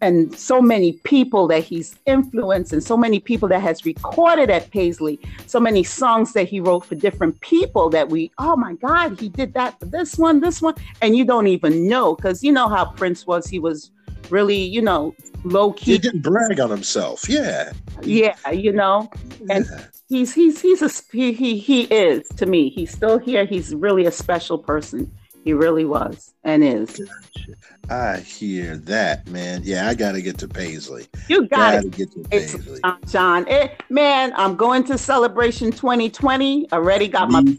and 0.01 0.35
so 0.37 0.61
many 0.61 0.93
people 1.05 1.47
that 1.49 1.65
he's 1.65 1.97
influenced 2.07 2.73
and 2.73 2.83
so 2.83 2.97
many 2.97 3.21
people 3.21 3.49
that 3.49 3.61
has 3.61 3.85
recorded 3.85 4.51
at 4.51 4.71
Paisley, 4.71 5.19
so 5.47 5.59
many 5.59 5.83
songs 5.83 6.33
that 6.35 6.49
he 6.49 6.61
wrote 6.61 6.85
for 6.85 6.95
different 6.95 7.41
people 7.41 7.89
that 7.91 8.09
we, 8.09 8.31
oh 8.39 8.57
my 8.57 8.75
God, 8.75 9.19
he 9.19 9.29
did 9.29 9.55
that 9.55 9.79
for 9.79 9.87
this 9.87 10.17
one, 10.19 10.41
this 10.41 10.61
one. 10.61 10.75
And 11.01 11.17
you 11.17 11.25
don't 11.25 11.47
even 11.47 11.89
know 11.89 12.15
because 12.15 12.43
you 12.43 12.53
know 12.53 12.69
how 12.69 12.85
Prince 12.85 13.27
was. 13.27 13.47
He 13.47 13.59
was 13.59 13.91
really, 14.31 14.59
you 14.59 14.83
know, 14.83 15.15
low 15.45 15.73
key. 15.73 15.93
He 15.93 15.99
didn't 15.99 16.23
brag 16.23 16.61
on 16.61 16.71
himself. 16.71 17.29
Yeah. 17.29 17.73
Yeah, 18.03 18.37
you 18.51 18.73
know. 18.73 19.11
And 19.49 19.67
yeah. 19.71 19.85
he's 20.09 20.35
he's 20.35 20.61
he's 20.61 20.83
a 20.83 20.91
he, 21.13 21.33
he 21.33 21.59
he 21.59 21.83
is 21.85 22.29
to 22.37 22.47
me. 22.47 22.69
He's 22.71 22.91
still 22.91 23.19
here. 23.19 23.45
He's 23.45 23.75
really 23.75 24.07
a 24.07 24.13
special 24.13 24.59
person. 24.59 25.11
He 25.47 25.53
really 25.53 25.85
was 25.85 26.35
and 26.43 26.65
is. 26.65 27.01
I 27.89 28.17
hear 28.17 28.79
that, 28.79 29.29
man. 29.29 29.61
Yeah, 29.63 29.87
I 29.87 29.95
got 29.95 30.13
to 30.13 30.21
get 30.21 30.39
to 30.39 30.49
Paisley. 30.49 31.07
You 31.29 31.47
got 31.47 31.83
to 31.83 31.89
get 31.89 32.11
to 32.15 32.25
Paisley. 32.29 32.81
John, 33.07 33.47
it, 33.47 33.71
eh, 33.71 33.75
man, 33.89 34.33
I'm 34.35 34.57
going 34.57 34.83
to 34.87 34.99
Celebration 34.99 35.71
2020. 35.71 36.73
Already 36.73 37.07
got 37.07 37.29
Me 37.29 37.35
my 37.35 37.57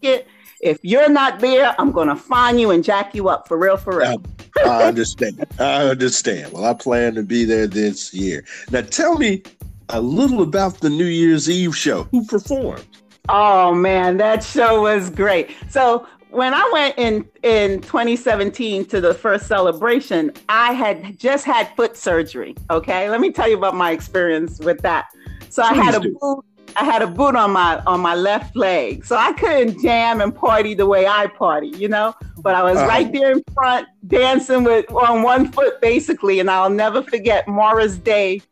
ticket. 0.00 0.28
If 0.60 0.78
you're 0.82 1.08
not 1.08 1.40
there, 1.40 1.74
I'm 1.76 1.90
going 1.90 2.06
to 2.06 2.14
find 2.14 2.60
you 2.60 2.70
and 2.70 2.84
jack 2.84 3.16
you 3.16 3.28
up 3.28 3.48
for 3.48 3.58
real, 3.58 3.78
for 3.78 3.98
real. 3.98 4.22
I, 4.58 4.68
I 4.68 4.84
understand. 4.84 5.44
I 5.58 5.88
understand. 5.88 6.52
Well, 6.52 6.64
I 6.64 6.72
plan 6.74 7.16
to 7.16 7.24
be 7.24 7.44
there 7.44 7.66
this 7.66 8.14
year. 8.14 8.44
Now, 8.70 8.82
tell 8.82 9.18
me 9.18 9.42
a 9.88 10.00
little 10.00 10.42
about 10.42 10.78
the 10.78 10.88
New 10.88 11.06
Year's 11.06 11.50
Eve 11.50 11.76
show. 11.76 12.04
Who 12.04 12.24
performed? 12.26 12.86
Oh 13.30 13.74
man, 13.74 14.18
that 14.18 14.44
show 14.44 14.82
was 14.82 15.08
great. 15.08 15.50
So 15.70 16.06
when 16.34 16.52
I 16.52 16.68
went 16.72 16.98
in 16.98 17.28
in 17.42 17.80
2017 17.80 18.86
to 18.86 19.00
the 19.00 19.14
first 19.14 19.46
celebration, 19.46 20.32
I 20.48 20.72
had 20.72 21.18
just 21.18 21.44
had 21.44 21.74
foot 21.76 21.96
surgery. 21.96 22.56
Okay, 22.70 23.08
let 23.08 23.20
me 23.20 23.30
tell 23.30 23.48
you 23.48 23.56
about 23.56 23.76
my 23.76 23.92
experience 23.92 24.58
with 24.58 24.80
that. 24.82 25.06
So 25.48 25.62
Please 25.62 25.78
I 25.78 25.84
had 25.84 25.94
a 25.94 26.00
boot. 26.00 26.44
I 26.76 26.82
had 26.82 27.02
a 27.02 27.06
boot 27.06 27.36
on 27.36 27.52
my 27.52 27.80
on 27.86 28.00
my 28.00 28.16
left 28.16 28.56
leg, 28.56 29.04
so 29.04 29.16
I 29.16 29.32
couldn't 29.34 29.80
jam 29.80 30.20
and 30.20 30.34
party 30.34 30.74
the 30.74 30.86
way 30.86 31.06
I 31.06 31.28
party, 31.28 31.68
you 31.68 31.88
know. 31.88 32.14
But 32.38 32.56
I 32.56 32.64
was 32.64 32.78
uh-huh. 32.78 32.88
right 32.88 33.12
there 33.12 33.30
in 33.30 33.42
front, 33.54 33.86
dancing 34.08 34.64
with 34.64 34.90
on 34.90 35.22
one 35.22 35.52
foot, 35.52 35.80
basically. 35.80 36.40
And 36.40 36.50
I'll 36.50 36.70
never 36.70 37.02
forget 37.02 37.46
Morris 37.46 37.96
Day. 37.96 38.42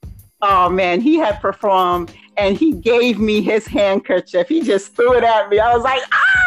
Oh 0.41 0.69
man, 0.69 1.01
he 1.01 1.17
had 1.17 1.41
performed, 1.41 2.15
and 2.37 2.57
he 2.57 2.73
gave 2.73 3.19
me 3.19 3.43
his 3.43 3.67
handkerchief. 3.67 4.49
He 4.49 4.63
just 4.63 4.95
threw 4.95 5.15
it 5.15 5.25
at 5.25 5.49
me. 5.49 5.59
I 5.59 5.75
was 5.75 5.83
like, 5.83 6.03
ah 6.13 6.42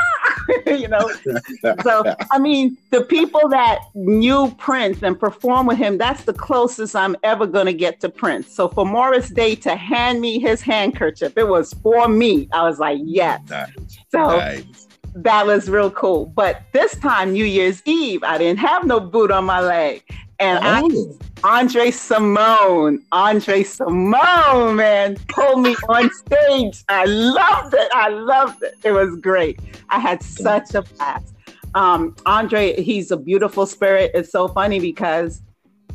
you 0.65 0.87
know. 0.87 1.09
so 1.83 2.15
I 2.31 2.39
mean, 2.39 2.77
the 2.91 3.01
people 3.01 3.47
that 3.49 3.79
knew 3.93 4.53
Prince 4.57 5.03
and 5.03 5.19
performed 5.19 5.67
with 5.67 5.77
him, 5.77 5.97
that's 5.97 6.23
the 6.23 6.33
closest 6.33 6.95
I'm 6.95 7.15
ever 7.23 7.45
gonna 7.45 7.73
get 7.73 7.99
to 8.01 8.09
Prince. 8.09 8.53
So 8.53 8.67
for 8.67 8.85
Morris 8.85 9.29
Day 9.29 9.55
to 9.55 9.75
hand 9.75 10.21
me 10.21 10.39
his 10.39 10.61
handkerchief, 10.61 11.33
it 11.37 11.47
was 11.47 11.73
for 11.81 12.07
me. 12.07 12.47
I 12.53 12.63
was 12.63 12.79
like, 12.79 12.99
yes. 13.03 13.41
Nice. 13.49 13.69
So 14.09 14.37
nice. 14.37 14.87
that 15.15 15.45
was 15.45 15.69
real 15.69 15.91
cool. 15.91 16.27
But 16.27 16.61
this 16.71 16.97
time, 16.97 17.33
New 17.33 17.45
Year's 17.45 17.81
Eve, 17.85 18.23
I 18.23 18.37
didn't 18.37 18.59
have 18.59 18.85
no 18.85 18.99
boot 18.99 19.31
on 19.31 19.45
my 19.45 19.61
leg. 19.61 20.03
And 20.39 20.59
oh. 20.61 21.17
I, 21.34 21.34
Andre 21.45 21.91
Cymone. 21.91 23.03
Andre 23.11 23.63
Cymone, 23.63 24.75
man, 24.75 25.15
pulled 25.27 25.61
me 25.61 25.75
on 25.87 26.09
stage. 26.09 26.83
I 26.89 27.05
loved 27.05 27.75
it. 27.75 27.87
I 27.93 28.09
loved 28.09 28.63
it. 28.63 28.73
It 28.83 28.91
was 28.93 29.15
great. 29.17 29.59
I 29.91 29.99
had 29.99 30.23
such 30.23 30.73
a 30.73 30.81
blast. 30.81 31.35
Um, 31.75 32.15
Andre, 32.25 32.81
he's 32.81 33.11
a 33.11 33.17
beautiful 33.17 33.67
spirit. 33.67 34.09
It's 34.15 34.31
so 34.31 34.47
funny 34.47 34.79
because 34.79 35.43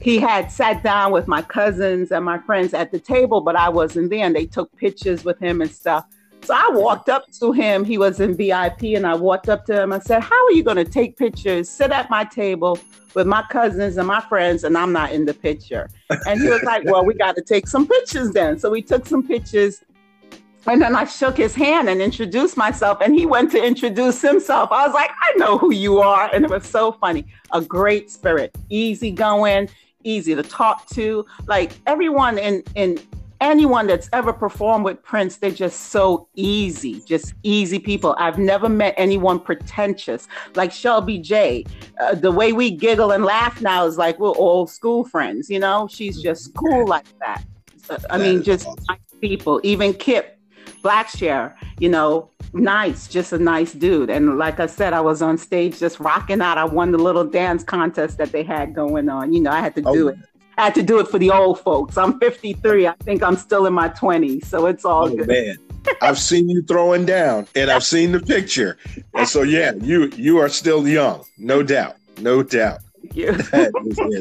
he 0.01 0.19
had 0.19 0.53
sat 0.53 0.85
down 0.85 1.11
with 1.11 1.27
my 1.27 1.43
cousins 1.43 2.13
and 2.13 2.25
my 2.25 2.39
friends 2.39 2.73
at 2.73 2.93
the 2.93 3.01
table, 3.01 3.41
but 3.41 3.57
I 3.57 3.71
wasn't 3.71 4.11
there, 4.11 4.25
and 4.25 4.37
they 4.37 4.47
took 4.47 4.75
pictures 4.77 5.25
with 5.25 5.41
him 5.41 5.61
and 5.63 5.71
stuff. 5.71 6.05
So 6.43 6.55
I 6.55 6.71
walked 6.73 7.09
up 7.09 7.31
to 7.41 7.53
him. 7.53 7.85
He 7.85 7.99
was 7.99 8.21
in 8.21 8.37
VIP, 8.37 8.83
and 8.97 9.07
I 9.07 9.15
walked 9.15 9.49
up 9.49 9.67
to 9.67 9.83
him. 9.83 9.93
I 9.93 9.99
said, 9.99 10.21
How 10.21 10.47
are 10.47 10.53
you 10.53 10.63
going 10.63 10.79
to 10.79 10.85
take 10.85 11.17
pictures, 11.17 11.69
sit 11.69 11.91
at 11.91 12.09
my 12.11 12.25
table 12.25 12.79
with 13.15 13.27
my 13.27 13.43
cousins 13.51 13.97
and 13.97 14.07
my 14.07 14.21
friends, 14.21 14.65
and 14.65 14.77
I'm 14.77 14.93
not 14.93 15.13
in 15.13 15.27
the 15.27 15.35
picture? 15.35 15.89
And 16.27 16.41
he 16.41 16.49
was 16.49 16.63
like, 16.63 16.85
Well, 16.85 17.05
we 17.05 17.15
got 17.15 17.37
to 17.37 17.43
take 17.43 17.67
some 17.67 17.87
pictures 17.87 18.31
then. 18.33 18.59
So 18.59 18.71
we 18.71 18.83
took 18.83 19.07
some 19.07 19.27
pictures. 19.27 19.83
And 20.67 20.83
then 20.83 20.95
I 20.95 21.05
shook 21.05 21.39
his 21.39 21.55
hand 21.55 21.89
and 21.89 22.03
introduced 22.03 22.57
myself, 22.57 22.99
and 23.01 23.15
he 23.15 23.25
went 23.27 23.51
to 23.53 23.65
introduce 23.65 24.21
himself. 24.21 24.71
I 24.71 24.87
was 24.87 24.95
like, 24.95 25.11
I 25.11 25.33
know 25.37 25.57
who 25.57 25.73
you 25.73 26.01
are. 26.01 26.29
And 26.35 26.45
it 26.45 26.51
was 26.51 26.67
so 26.67 26.93
funny. 26.93 27.27
A 27.53 27.63
great 27.63 28.11
spirit, 28.11 28.55
easy 28.69 29.11
going, 29.11 29.71
easy 30.05 30.35
to 30.35 30.43
talk 30.43 30.87
to. 30.91 31.25
Like 31.47 31.73
everyone 31.87 32.39
in, 32.39 32.63
in 32.75 32.99
anyone 33.41 33.87
that's 33.87 34.09
ever 34.13 34.33
performed 34.33 34.85
with 34.85 35.03
Prince, 35.03 35.37
they're 35.37 35.51
just 35.51 35.91
so 35.91 36.29
easy, 36.35 37.01
just 37.01 37.35
easy 37.43 37.79
people. 37.79 38.15
I've 38.19 38.39
never 38.39 38.69
met 38.69 38.95
anyone 38.97 39.41
pretentious 39.41 40.29
like 40.55 40.73
Shelby 40.73 41.19
J. 41.19 41.65
Uh, 42.01 42.15
the 42.15 42.31
way 42.31 42.53
we 42.53 42.71
giggle 42.71 43.13
and 43.13 43.25
laugh 43.25 43.61
now 43.61 43.87
is 43.87 43.99
like 43.99 44.19
we're 44.19 44.37
old 44.37 44.71
school 44.71 45.05
friends, 45.05 45.51
you 45.51 45.59
know? 45.59 45.89
She's 45.91 46.21
just 46.21 46.55
cool 46.55 46.87
like 46.87 47.07
that. 47.21 47.45
I 48.09 48.19
mean, 48.19 48.43
just 48.43 48.67
awesome. 48.67 48.85
nice 48.89 48.99
people. 49.21 49.61
Even 49.65 49.93
Kip 49.95 50.39
Blackshire, 50.83 51.55
you 51.79 51.89
know, 51.89 52.31
nice, 52.53 53.09
just 53.09 53.33
a 53.33 53.39
nice 53.39 53.73
dude. 53.73 54.11
And 54.11 54.39
like 54.39 54.61
I 54.61 54.67
said, 54.67 54.93
I 54.93 55.01
was 55.01 55.23
on 55.23 55.37
stage 55.37 55.79
just 55.79 55.99
rocking 55.99 56.41
out. 56.41 56.57
I 56.57 56.65
won 56.65 56.93
the 56.93 56.99
little 56.99 57.25
dance 57.25 57.65
contest 57.65 58.19
that 58.19 58.33
they 58.33 58.43
had 58.43 58.75
going 58.75 59.09
on. 59.09 59.33
You 59.33 59.41
know, 59.41 59.51
I 59.51 59.61
had 59.61 59.75
to 59.75 59.83
do 59.83 60.09
oh. 60.09 60.09
it 60.09 60.19
I 60.19 60.30
had 60.65 60.75
to 60.77 60.83
do 60.83 60.99
it 60.99 61.09
for 61.09 61.19
the 61.19 61.31
old 61.31 61.61
folks. 61.61 61.97
I'm 61.97 62.19
53. 62.19 62.87
I 62.87 62.95
think 63.03 63.23
I'm 63.23 63.37
still 63.37 63.67
in 63.67 63.73
my 63.73 63.89
20s, 63.89 64.45
so 64.45 64.67
it's 64.67 64.85
all 64.85 65.09
oh, 65.09 65.17
good. 65.17 65.29
Man. 65.29 65.57
I've 66.03 66.19
seen 66.19 66.49
you 66.49 66.63
throwing 66.63 67.07
down, 67.07 67.49
and 67.55 67.71
I've 67.71 67.85
seen 67.85 68.13
the 68.13 68.21
picture, 68.21 68.77
and 69.15 69.27
so 69.27 69.43
yeah, 69.43 69.73
you 69.81 70.11
you 70.15 70.37
are 70.37 70.51
still 70.51 70.87
young, 70.87 71.25
no 71.39 71.63
doubt, 71.63 71.97
no 72.19 72.43
doubt. 72.43 72.81
Thank 73.01 73.17
you. 73.17 73.33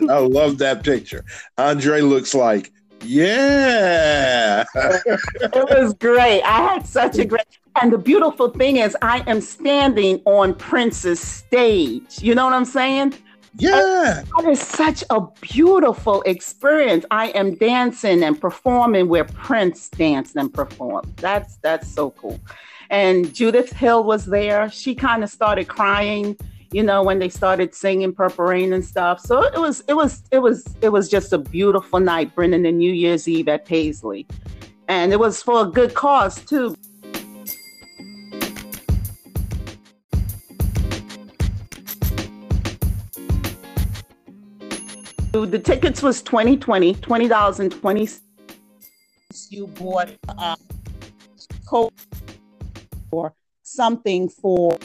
I 0.09 0.19
love 0.19 0.57
that 0.59 0.83
picture. 0.83 1.25
Andre 1.57 1.99
looks 1.99 2.33
like 2.33 2.71
yeah. 3.03 4.63
it 4.75 5.69
was 5.69 5.93
great. 5.95 6.41
I 6.43 6.61
had 6.61 6.87
such 6.87 7.17
a 7.17 7.25
great 7.25 7.45
and 7.81 7.93
the 7.93 7.97
beautiful 7.97 8.49
thing 8.49 8.77
is 8.77 8.97
I 9.01 9.23
am 9.27 9.41
standing 9.41 10.21
on 10.25 10.53
Prince's 10.53 11.19
stage. 11.19 12.21
You 12.21 12.35
know 12.35 12.45
what 12.45 12.53
I'm 12.53 12.65
saying? 12.65 13.13
Yeah. 13.57 14.23
That 14.37 14.49
is 14.49 14.59
such 14.59 15.03
a 15.09 15.21
beautiful 15.41 16.21
experience. 16.23 17.05
I 17.11 17.27
am 17.29 17.55
dancing 17.55 18.23
and 18.23 18.39
performing 18.39 19.09
where 19.09 19.25
Prince 19.25 19.89
danced 19.89 20.35
and 20.35 20.53
performed. 20.53 21.13
That's 21.17 21.57
that's 21.57 21.87
so 21.87 22.11
cool. 22.11 22.39
And 22.89 23.33
Judith 23.33 23.71
Hill 23.71 24.03
was 24.03 24.25
there. 24.25 24.69
She 24.71 24.95
kind 24.95 25.23
of 25.23 25.29
started 25.29 25.67
crying, 25.67 26.35
you 26.71 26.83
know, 26.83 27.03
when 27.03 27.19
they 27.19 27.29
started 27.29 27.75
singing 27.75 28.13
Purple 28.13 28.45
Rain 28.45 28.73
and 28.73 28.83
stuff. 28.83 29.19
So 29.19 29.43
it 29.43 29.59
was 29.59 29.83
it 29.87 29.93
was 29.93 30.23
it 30.31 30.39
was 30.39 30.65
it 30.81 30.89
was 30.89 31.09
just 31.09 31.33
a 31.33 31.37
beautiful 31.37 31.99
night, 31.99 32.33
bringing 32.35 32.63
the 32.63 32.71
New 32.71 32.91
Year's 32.91 33.27
Eve 33.27 33.47
at 33.47 33.65
Paisley. 33.65 34.25
And 34.87 35.13
it 35.13 35.19
was 35.19 35.41
for 35.41 35.61
a 35.61 35.65
good 35.65 35.93
cause 35.93 36.43
too. 36.45 36.75
The 45.45 45.59
tickets 45.59 46.01
was 46.01 46.21
2020, 46.21 46.95
$20 46.95 47.59
and 47.59 47.71
20 47.71 48.07
you 49.49 49.67
bought 49.67 50.09
uh, 50.27 50.55
coat 51.67 51.93
or 53.11 53.33
something 53.61 54.27
for 54.27 54.77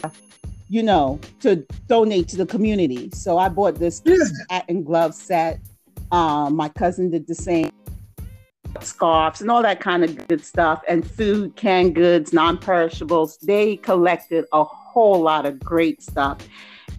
you 0.68 0.82
know 0.82 1.18
to 1.40 1.56
donate 1.86 2.28
to 2.28 2.36
the 2.36 2.46
community. 2.46 3.10
So 3.12 3.38
i 3.38 3.48
bought 3.48 3.76
this 3.76 4.02
hat 4.50 4.64
and 4.68 4.84
glove 4.84 5.14
set. 5.14 5.60
Um, 6.12 6.56
my 6.56 6.68
cousin 6.68 7.10
did 7.10 7.26
the 7.26 7.34
same. 7.34 7.70
Scarves 8.80 9.40
and 9.40 9.50
all 9.50 9.62
that 9.62 9.80
kind 9.80 10.02
of 10.02 10.28
good 10.28 10.44
stuff 10.44 10.82
and 10.88 11.08
food 11.08 11.54
canned 11.54 11.94
goods 11.94 12.32
non-perishables. 12.32 13.38
They 13.38 13.76
collected 13.76 14.46
a 14.52 14.64
whole 14.64 15.20
lot 15.20 15.46
of 15.46 15.60
great 15.60 16.02
stuff. 16.02 16.38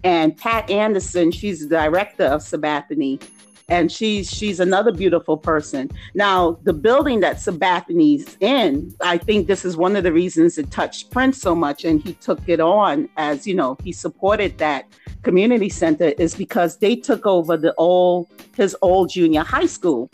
And 0.02 0.36
pat 0.36 0.70
anderson 0.70 1.30
she's 1.30 1.60
the 1.60 1.68
director 1.68 2.24
of 2.24 2.40
sabathani 2.40 3.22
and 3.68 3.90
she's 3.90 4.30
she's 4.30 4.60
another 4.60 4.92
beautiful 4.92 5.36
person. 5.36 5.90
Now, 6.14 6.58
the 6.62 6.72
building 6.72 7.20
that 7.20 7.36
Sabathani's 7.36 8.36
in, 8.40 8.94
I 9.00 9.18
think 9.18 9.48
this 9.48 9.64
is 9.64 9.76
one 9.76 9.96
of 9.96 10.04
the 10.04 10.12
reasons 10.12 10.56
it 10.56 10.70
touched 10.70 11.10
Prince 11.10 11.40
so 11.40 11.54
much, 11.54 11.84
and 11.84 12.00
he 12.00 12.14
took 12.14 12.40
it 12.48 12.60
on 12.60 13.08
as 13.16 13.46
you 13.46 13.54
know 13.54 13.76
he 13.82 13.92
supported 13.92 14.58
that 14.58 14.86
community 15.22 15.68
center 15.68 16.12
is 16.18 16.34
because 16.34 16.78
they 16.78 16.94
took 16.94 17.26
over 17.26 17.56
the 17.56 17.74
old 17.74 18.28
his 18.56 18.76
old 18.82 19.10
junior 19.10 19.42
high 19.42 19.66
school. 19.66 20.10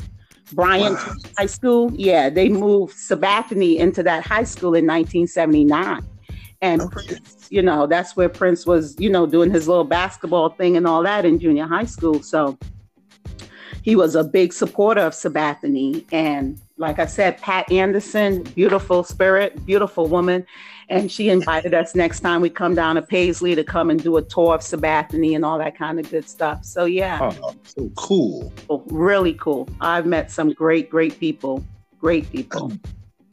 Bryant 0.54 0.96
wow. 0.96 1.14
High 1.38 1.46
School, 1.46 1.90
yeah, 1.94 2.28
they 2.28 2.50
moved 2.50 2.94
Sabathani 2.94 3.76
into 3.76 4.02
that 4.02 4.22
high 4.26 4.44
school 4.44 4.74
in 4.74 4.86
1979. 4.86 6.06
And 6.60 6.82
okay. 6.82 6.92
Prince, 6.92 7.46
you 7.48 7.62
know, 7.62 7.86
that's 7.86 8.16
where 8.16 8.28
Prince 8.28 8.66
was, 8.66 8.94
you 8.98 9.08
know, 9.08 9.24
doing 9.24 9.50
his 9.50 9.66
little 9.66 9.84
basketball 9.84 10.50
thing 10.50 10.76
and 10.76 10.86
all 10.86 11.02
that 11.04 11.24
in 11.24 11.38
junior 11.38 11.66
high 11.66 11.86
school. 11.86 12.22
So 12.22 12.58
he 13.82 13.96
was 13.96 14.14
a 14.14 14.24
big 14.24 14.52
supporter 14.52 15.00
of 15.00 15.12
Sabathani. 15.12 16.04
And 16.12 16.60
like 16.76 16.98
I 16.98 17.06
said, 17.06 17.38
Pat 17.38 17.70
Anderson, 17.70 18.44
beautiful 18.44 19.04
spirit, 19.04 19.66
beautiful 19.66 20.06
woman. 20.06 20.46
And 20.88 21.10
she 21.10 21.28
invited 21.28 21.74
us 21.74 21.94
next 21.94 22.20
time 22.20 22.40
we 22.40 22.50
come 22.50 22.74
down 22.74 22.96
to 22.96 23.02
Paisley 23.02 23.54
to 23.54 23.64
come 23.64 23.90
and 23.90 24.02
do 24.02 24.16
a 24.16 24.22
tour 24.22 24.54
of 24.54 24.60
Sabathani 24.60 25.34
and 25.34 25.44
all 25.44 25.58
that 25.58 25.76
kind 25.76 25.98
of 25.98 26.10
good 26.10 26.28
stuff. 26.28 26.64
So, 26.64 26.84
yeah. 26.84 27.30
Oh, 27.42 27.54
so 27.64 27.90
cool. 27.96 28.52
Oh, 28.70 28.82
really 28.86 29.34
cool. 29.34 29.68
I've 29.80 30.06
met 30.06 30.30
some 30.30 30.52
great, 30.52 30.90
great 30.90 31.18
people. 31.18 31.64
Great 32.00 32.30
people. 32.30 32.64
Um, 32.64 32.80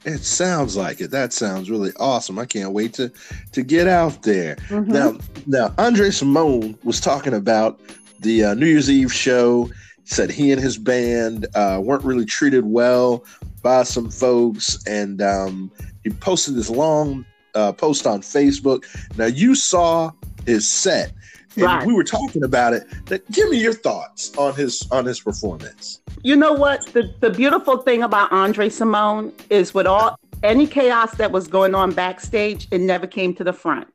it 0.05 0.23
sounds 0.23 0.77
like 0.77 1.01
it. 1.01 1.11
That 1.11 1.33
sounds 1.33 1.69
really 1.69 1.91
awesome. 1.99 2.39
I 2.39 2.45
can't 2.45 2.71
wait 2.71 2.93
to 2.93 3.11
to 3.51 3.63
get 3.63 3.87
out 3.87 4.23
there. 4.23 4.55
Mm-hmm. 4.69 4.91
Now, 4.91 5.17
now 5.45 5.73
Andre 5.77 6.09
Cymone 6.09 6.81
was 6.85 7.01
talking 7.01 7.33
about 7.33 7.81
the 8.21 8.45
uh, 8.45 8.53
New 8.53 8.67
Year's 8.67 8.89
Eve 8.89 9.13
show 9.13 9.69
said 10.09 10.31
he 10.31 10.51
and 10.51 10.61
his 10.61 10.77
band 10.77 11.45
uh, 11.55 11.79
weren't 11.81 12.03
really 12.03 12.25
treated 12.25 12.65
well 12.65 13.23
by 13.61 13.83
some 13.83 14.09
folks, 14.09 14.83
and 14.85 15.21
um, 15.21 15.71
he 16.03 16.09
posted 16.09 16.55
this 16.55 16.69
long 16.69 17.25
uh, 17.55 17.71
post 17.71 18.07
on 18.07 18.21
Facebook. 18.21 18.83
Now 19.17 19.25
you 19.25 19.53
saw 19.53 20.11
his 20.45 20.69
set, 20.69 21.11
and 21.55 21.63
right. 21.63 21.85
we 21.85 21.93
were 21.93 22.03
talking 22.03 22.43
about 22.43 22.73
it. 22.73 22.87
Give 23.31 23.49
me 23.49 23.57
your 23.57 23.73
thoughts 23.73 24.35
on 24.37 24.55
his 24.55 24.87
on 24.91 25.05
his 25.05 25.19
performance. 25.19 26.01
You 26.23 26.35
know 26.35 26.53
what? 26.53 26.85
The 26.93 27.13
the 27.19 27.29
beautiful 27.29 27.77
thing 27.77 28.01
about 28.01 28.31
Andre 28.31 28.69
Cymone 28.69 29.31
is 29.49 29.73
with 29.73 29.85
all 29.85 30.19
any 30.43 30.65
chaos 30.67 31.15
that 31.15 31.31
was 31.31 31.47
going 31.47 31.75
on 31.75 31.91
backstage, 31.91 32.67
it 32.71 32.81
never 32.81 33.05
came 33.07 33.33
to 33.35 33.43
the 33.43 33.53
front. 33.53 33.87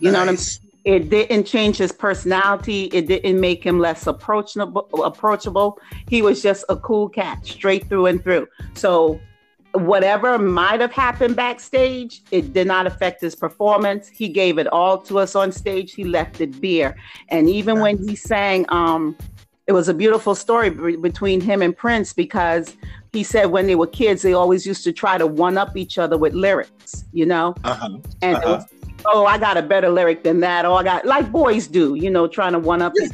You 0.00 0.10
nice. 0.10 0.12
know 0.12 0.18
what 0.18 0.28
I'm 0.28 0.36
saying? 0.36 0.65
It 0.86 1.10
didn't 1.10 1.44
change 1.44 1.78
his 1.78 1.90
personality. 1.90 2.84
It 2.92 3.08
didn't 3.08 3.40
make 3.40 3.64
him 3.66 3.80
less 3.80 4.06
approachable. 4.06 4.88
Approachable. 5.04 5.80
He 6.08 6.22
was 6.22 6.40
just 6.40 6.64
a 6.68 6.76
cool 6.76 7.08
cat, 7.08 7.44
straight 7.44 7.88
through 7.88 8.06
and 8.06 8.22
through. 8.22 8.46
So, 8.74 9.20
whatever 9.72 10.38
might 10.38 10.80
have 10.80 10.92
happened 10.92 11.34
backstage, 11.34 12.22
it 12.30 12.52
did 12.52 12.68
not 12.68 12.86
affect 12.86 13.20
his 13.20 13.34
performance. 13.34 14.06
He 14.06 14.28
gave 14.28 14.58
it 14.58 14.68
all 14.68 14.98
to 15.02 15.18
us 15.18 15.34
on 15.34 15.50
stage. 15.50 15.92
He 15.92 16.04
left 16.04 16.40
it 16.40 16.60
bare. 16.60 16.96
And 17.30 17.50
even 17.50 17.80
when 17.80 17.98
he 17.98 18.14
sang, 18.14 18.64
um, 18.68 19.16
it 19.66 19.72
was 19.72 19.88
a 19.88 19.94
beautiful 19.94 20.36
story 20.36 20.70
b- 20.70 20.94
between 20.94 21.40
him 21.40 21.62
and 21.62 21.76
Prince 21.76 22.12
because 22.12 22.76
he 23.12 23.24
said 23.24 23.46
when 23.46 23.66
they 23.66 23.74
were 23.74 23.88
kids, 23.88 24.22
they 24.22 24.34
always 24.34 24.64
used 24.64 24.84
to 24.84 24.92
try 24.92 25.18
to 25.18 25.26
one 25.26 25.58
up 25.58 25.76
each 25.76 25.98
other 25.98 26.16
with 26.16 26.32
lyrics, 26.32 27.04
you 27.12 27.26
know? 27.26 27.56
Uh-huh. 27.64 27.98
And 28.22 28.36
uh-huh. 28.36 28.64
Oh, 29.12 29.26
I 29.26 29.38
got 29.38 29.56
a 29.56 29.62
better 29.62 29.88
lyric 29.88 30.22
than 30.22 30.40
that, 30.40 30.64
or 30.64 30.78
I 30.78 30.82
got 30.82 31.04
like 31.04 31.30
boys 31.30 31.66
do, 31.66 31.94
you 31.94 32.10
know, 32.10 32.26
trying 32.26 32.52
to 32.52 32.58
one 32.58 32.82
up 32.82 32.92
yeah. 32.96 33.08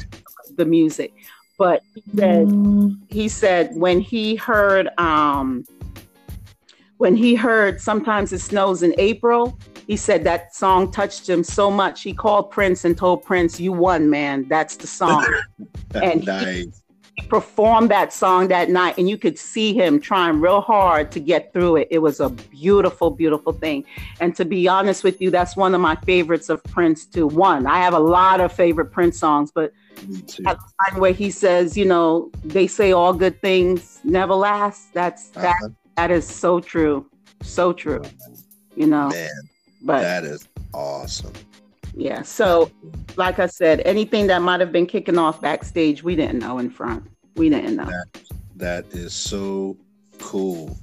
the 0.57 0.65
music. 0.65 1.13
But 1.59 1.83
he 1.95 2.03
said 2.17 2.47
mm. 2.47 2.99
he 3.09 3.29
said 3.29 3.71
when 3.75 4.01
he 4.01 4.35
heard 4.37 4.89
um 4.99 5.65
when 6.97 7.17
he 7.17 7.35
heard 7.35 7.81
sometimes 7.81 8.33
it 8.33 8.41
snows 8.41 8.83
in 8.83 8.95
April, 8.99 9.59
he 9.87 9.97
said 9.97 10.25
that 10.25 10.55
song 10.55 10.91
touched 10.91 11.29
him 11.29 11.45
so 11.45 11.71
much. 11.71 12.03
He 12.03 12.15
called 12.15 12.51
Prince 12.51 12.85
and 12.85 12.97
told 12.97 13.25
Prince, 13.25 13.61
"You 13.61 13.73
won, 13.73 14.11
man. 14.11 14.47
That's 14.49 14.77
the 14.77 14.87
song." 14.87 15.27
and 15.95 16.25
nice 16.27 16.82
performed 17.29 17.91
that 17.91 18.13
song 18.13 18.49
that 18.49 18.71
night 18.71 18.97
and 18.97 19.09
you 19.09 19.19
could 19.19 19.39
see 19.39 19.75
him 19.75 20.01
trying 20.01 20.41
real 20.41 20.61
hard 20.61 21.13
to 21.13 21.21
get 21.21 21.53
through 21.53 21.77
it. 21.77 21.89
It 21.91 21.99
was 21.99 22.21
a 22.21 22.31
beautiful, 22.31 23.11
beautiful 23.11 23.53
thing. 23.53 23.85
And 24.21 24.35
to 24.37 24.45
be 24.45 24.67
honest 24.67 25.05
with 25.05 25.21
you, 25.21 25.31
that's 25.31 25.57
one 25.57 25.75
of 25.75 25.81
my 25.81 25.97
favorites 25.97 26.49
of 26.49 26.63
Prince 26.65 27.05
too. 27.05 27.27
One, 27.27 27.67
I 27.67 27.79
have 27.81 27.93
a 27.93 27.99
lot 27.99 28.41
of 28.41 28.53
favorite 28.53 28.87
Prince 28.87 29.19
songs, 29.19 29.51
but 29.51 29.73
at 30.47 30.59
the 30.59 30.73
time 30.89 31.01
where 31.01 31.13
he 31.13 31.31
says, 31.31 31.77
you 31.77 31.85
know, 31.85 32.31
they 32.45 32.67
say 32.67 32.93
all 32.93 33.13
good 33.13 33.41
things 33.41 34.01
never 34.05 34.35
last. 34.35 34.93
That's 34.95 35.31
uh-huh. 35.37 35.43
that 35.43 35.73
that 35.97 36.11
is 36.11 36.27
so 36.27 36.61
true. 36.61 37.07
So 37.43 37.73
true. 37.73 38.03
you 38.75 38.87
know. 38.87 39.09
Man, 39.09 39.31
but 39.83 40.01
that 40.01 40.25
is 40.25 40.49
awesome. 40.73 41.33
Yeah. 41.95 42.23
So, 42.23 42.71
like 43.17 43.39
I 43.39 43.47
said, 43.47 43.81
anything 43.85 44.27
that 44.29 44.43
might 44.43 44.61
have 44.61 44.73
been 44.73 44.87
kicking 44.87 45.19
off 45.19 45.41
backstage, 45.41 46.03
we 46.03 46.17
didn't 46.17 46.39
know 46.39 46.59
in 46.59 46.71
front. 46.71 47.05
We 47.37 47.49
didn't 47.49 47.77
know. 47.77 47.85
That, 47.85 48.23
that 48.57 48.87
is 48.93 49.13
so 49.13 49.77
cool. 50.19 50.79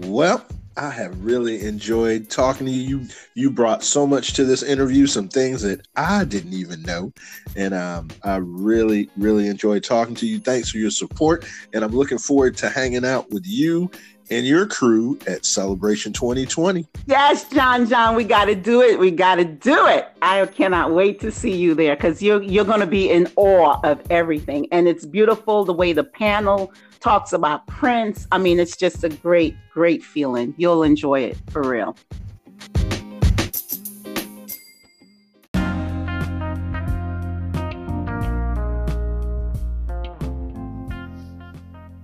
Well, 0.00 0.46
I 0.78 0.90
have 0.90 1.24
really 1.24 1.66
enjoyed 1.66 2.30
talking 2.30 2.66
to 2.66 2.72
you. 2.72 3.00
You 3.00 3.08
you 3.34 3.50
brought 3.50 3.82
so 3.82 4.06
much 4.06 4.32
to 4.34 4.44
this 4.44 4.62
interview, 4.62 5.06
some 5.08 5.28
things 5.28 5.60
that 5.62 5.86
I 5.96 6.24
didn't 6.24 6.54
even 6.54 6.82
know, 6.82 7.12
and 7.56 7.74
um, 7.74 8.08
I 8.22 8.36
really 8.36 9.10
really 9.16 9.48
enjoyed 9.48 9.82
talking 9.82 10.14
to 10.16 10.26
you. 10.26 10.38
Thanks 10.38 10.70
for 10.70 10.78
your 10.78 10.92
support, 10.92 11.46
and 11.74 11.82
I'm 11.84 11.90
looking 11.90 12.18
forward 12.18 12.56
to 12.58 12.68
hanging 12.68 13.04
out 13.04 13.28
with 13.30 13.44
you 13.44 13.90
and 14.30 14.46
your 14.46 14.66
crew 14.66 15.18
at 15.26 15.44
Celebration 15.44 16.12
2020. 16.12 16.86
Yes, 17.06 17.48
John, 17.48 17.88
John, 17.88 18.14
we 18.14 18.24
got 18.24 18.46
to 18.46 18.54
do 18.54 18.82
it. 18.82 18.98
We 18.98 19.10
got 19.10 19.36
to 19.36 19.44
do 19.44 19.86
it. 19.86 20.08
I 20.22 20.44
cannot 20.46 20.92
wait 20.92 21.20
to 21.20 21.30
see 21.32 21.56
you 21.56 21.74
there 21.74 21.96
because 21.96 22.22
you're 22.22 22.42
you're 22.42 22.64
going 22.64 22.80
to 22.80 22.86
be 22.86 23.10
in 23.10 23.28
awe 23.36 23.80
of 23.84 24.00
everything, 24.10 24.68
and 24.72 24.88
it's 24.88 25.06
beautiful 25.06 25.64
the 25.64 25.72
way 25.72 25.92
the 25.92 26.04
panel 26.04 26.72
talks 27.00 27.32
about 27.32 27.66
Prince. 27.66 28.26
I 28.32 28.38
mean, 28.38 28.58
it's 28.58 28.76
just 28.76 29.04
a 29.04 29.08
great, 29.08 29.56
great 29.72 30.02
feeling. 30.02 30.54
You'll 30.56 30.82
enjoy 30.82 31.20
it 31.20 31.38
for 31.50 31.62
real. 31.62 31.96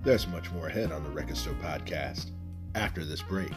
There's 0.03 0.27
much 0.27 0.51
more 0.51 0.67
ahead 0.67 0.91
on 0.91 1.03
podcast 1.35 2.31
after 2.75 3.03
this 3.03 3.21
break. 3.21 3.51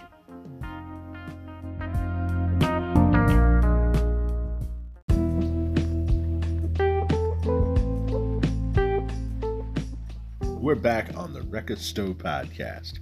We're 10.60 10.74
back 10.74 11.16
on 11.16 11.32
the 11.32 11.42
Record 11.48 11.78
Store 11.78 12.08
podcast. 12.08 12.98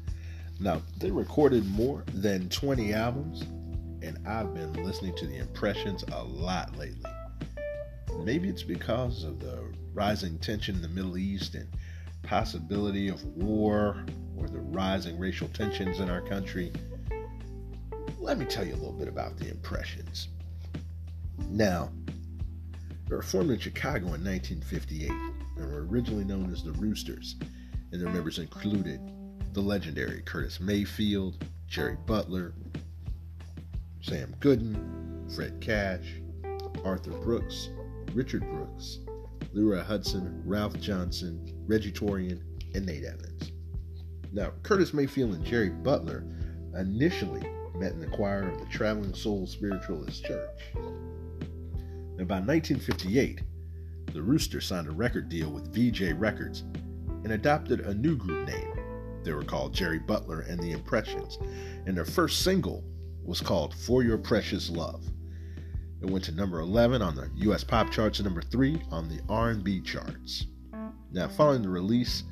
Now, 0.61 0.83
they 0.99 1.11
recorded 1.11 1.67
more 1.71 2.05
than 2.13 2.51
20 2.51 2.93
albums, 2.93 3.43
and 4.03 4.19
I've 4.29 4.55
been 4.55 4.85
listening 4.85 5.17
to 5.17 5.27
the 5.27 5.39
impressions 5.39 6.05
a 6.13 6.23
lot 6.23 6.77
lately. 6.77 7.11
Maybe 8.23 8.51
it's 8.51 8.63
because 8.63 9.25
of 9.25 9.41
the 9.41 9.73
rising 9.95 10.39
tension 10.39 10.77
in 10.77 10.83
the 10.83 10.89
Middle 10.89 11.17
East 11.17 11.55
and 11.55 11.67
possibility 12.27 13.09
of 13.09 13.25
war 13.25 14.05
or 14.37 14.49
the 14.49 14.59
rising 14.59 15.19
racial 15.19 15.49
tensions 15.49 16.01
in 16.01 16.11
our 16.11 16.21
country, 16.21 16.73
let 18.19 18.39
me 18.39 18.45
tell 18.45 18.67
you 18.67 18.75
a 18.75 18.77
little 18.77 18.93
bit 18.93 19.09
about 19.09 19.37
the 19.37 19.49
Impressions. 19.49 20.29
Now, 21.49 21.91
they 23.09 23.15
were 23.15 23.23
formed 23.23 23.51
in 23.51 23.59
Chicago 23.59 24.07
in 24.15 24.25
1958 24.25 25.11
and 25.11 25.73
were 25.73 25.87
originally 25.87 26.25
known 26.25 26.53
as 26.53 26.63
the 26.63 26.73
Roosters, 26.73 27.37
and 27.93 28.03
their 28.03 28.13
members 28.13 28.39
included 28.39 29.01
the 29.53 29.61
legendary 29.61 30.23
Curtis 30.23 30.61
Mayfield, 30.61 31.45
Jerry 31.69 31.97
Butler, 32.05 32.53
Sam 34.03 34.35
Gooden, 34.41 35.33
Fred 35.35 35.61
Cash, 35.61 36.21
Arthur 36.85 37.13
Brooks, 37.13 37.71
Richard 38.13 38.43
Brooks, 38.51 38.99
Leroy 39.57 39.83
Hudson, 39.83 40.43
Ralph 40.45 40.79
Johnson, 40.81 41.41
Reggie 41.67 41.91
Torian, 41.91 42.43
and 42.75 42.85
Nate 42.85 43.05
Evans. 43.05 43.53
Now, 44.31 44.53
Curtis 44.63 44.93
Mayfield 44.93 45.33
and 45.33 45.43
Jerry 45.47 45.71
Butler 45.71 46.27
initially 46.79 47.41
met 47.75 47.93
in 47.93 48.01
the 48.01 48.07
choir 48.07 48.51
of 48.51 48.59
the 48.61 48.67
Traveling 48.67 49.15
Soul 49.15 49.47
Spiritualist 49.47 50.27
Church. 50.27 50.61
Now, 50.75 52.25
by 52.25 52.41
1958, 52.41 53.41
the 54.13 54.21
Rooster 54.21 54.61
signed 54.61 54.89
a 54.89 54.93
record 54.93 55.31
deal 55.31 55.49
with 55.49 55.73
Vee-Jay 55.73 56.13
Records 56.13 56.65
and 57.25 57.33
adopted 57.33 57.81
a 57.81 57.95
new 57.95 58.15
group 58.15 58.47
name. 58.47 58.79
They 59.25 59.33
were 59.33 59.43
called 59.43 59.73
Jerry 59.73 60.01
Butler 60.01 60.41
and 60.41 60.61
the 60.61 60.73
Impressions, 60.73 61.39
and 61.87 61.97
their 61.97 62.05
first 62.05 62.43
single 62.43 62.85
was 63.25 63.41
called 63.41 63.75
For 63.75 64.03
Your 64.03 64.19
Precious 64.19 64.69
Love. 64.69 65.03
It 66.03 66.11
went 66.11 66.25
to 66.25 66.33
number 66.33 66.61
11 66.61 67.01
on 67.03 67.15
the 67.15 67.31
US 67.49 67.65
pop 67.65 67.91
charts 67.91 68.19
and 68.19 68.27
number 68.27 68.43
3 68.43 68.83
on 68.91 69.09
the 69.09 69.21
R&B 69.29 69.81
charts. 69.81 70.47
Now, 71.13 71.29
following 71.29 71.63
the 71.63 71.69
release 71.69 72.25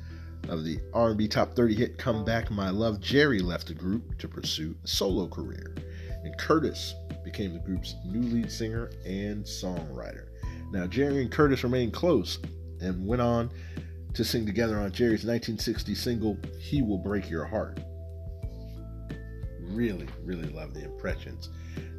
of 0.49 0.63
the 0.63 0.79
R&B 0.93 1.27
top 1.27 1.55
30 1.55 1.73
hit 1.73 1.97
Come 1.97 2.23
Back 2.23 2.51
My 2.51 2.69
Love, 2.69 2.99
Jerry 2.99 3.39
left 3.39 3.67
the 3.67 3.73
group 3.73 4.17
to 4.19 4.27
pursue 4.27 4.75
a 4.83 4.87
solo 4.87 5.27
career, 5.27 5.75
and 6.23 6.37
Curtis 6.37 6.93
became 7.23 7.53
the 7.53 7.59
group's 7.59 7.95
new 8.05 8.21
lead 8.21 8.51
singer 8.51 8.91
and 9.05 9.43
songwriter. 9.43 10.27
Now, 10.71 10.85
Jerry 10.85 11.21
and 11.21 11.31
Curtis 11.31 11.63
remained 11.63 11.93
close 11.93 12.37
and 12.79 13.07
went 13.07 13.21
on 13.21 13.49
to 14.13 14.23
sing 14.23 14.45
together 14.45 14.77
on 14.77 14.91
Jerry's 14.91 15.25
1960 15.25 15.95
single 15.95 16.37
He 16.59 16.81
Will 16.81 16.97
Break 16.97 17.29
Your 17.29 17.45
Heart. 17.45 17.79
Really, 19.59 20.07
really 20.23 20.49
love 20.49 20.73
the 20.73 20.83
impressions. 20.83 21.49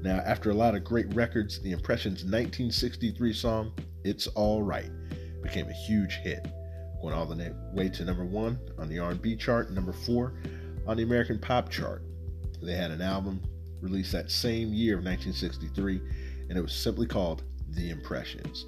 Now, 0.03 0.19
after 0.19 0.51
a 0.51 0.55
lot 0.55 0.75
of 0.75 0.85
great 0.85 1.13
records, 1.15 1.61
the 1.61 1.73
Impressions' 1.73 2.25
1963 2.25 3.33
song 3.33 3.73
It's 4.05 4.27
All 4.29 4.63
Right 4.63 4.91
became 5.43 5.69
a 5.69 5.73
huge 5.73 6.17
hit 6.17 6.47
going 7.01 7.15
all 7.15 7.27
the 7.27 7.55
way 7.73 7.89
to 7.89 8.05
number 8.05 8.25
one 8.25 8.59
on 8.79 8.89
the 8.89 8.99
R&B 8.99 9.37
chart, 9.37 9.71
number 9.71 9.93
four 9.93 10.35
on 10.87 10.97
the 10.97 11.03
American 11.03 11.39
Pop 11.39 11.71
chart. 11.71 12.03
They 12.63 12.75
had 12.75 12.91
an 12.91 13.03
album 13.03 13.41
released 13.81 14.13
that 14.13 14.31
same 14.31 14.73
year 14.73 14.95
of 14.99 15.05
1963, 15.05 16.01
and 16.49 16.59
it 16.59 16.61
was 16.61 16.73
simply 16.73 17.07
called 17.07 17.43
The 17.71 17.91
Impressions. 17.91 18.67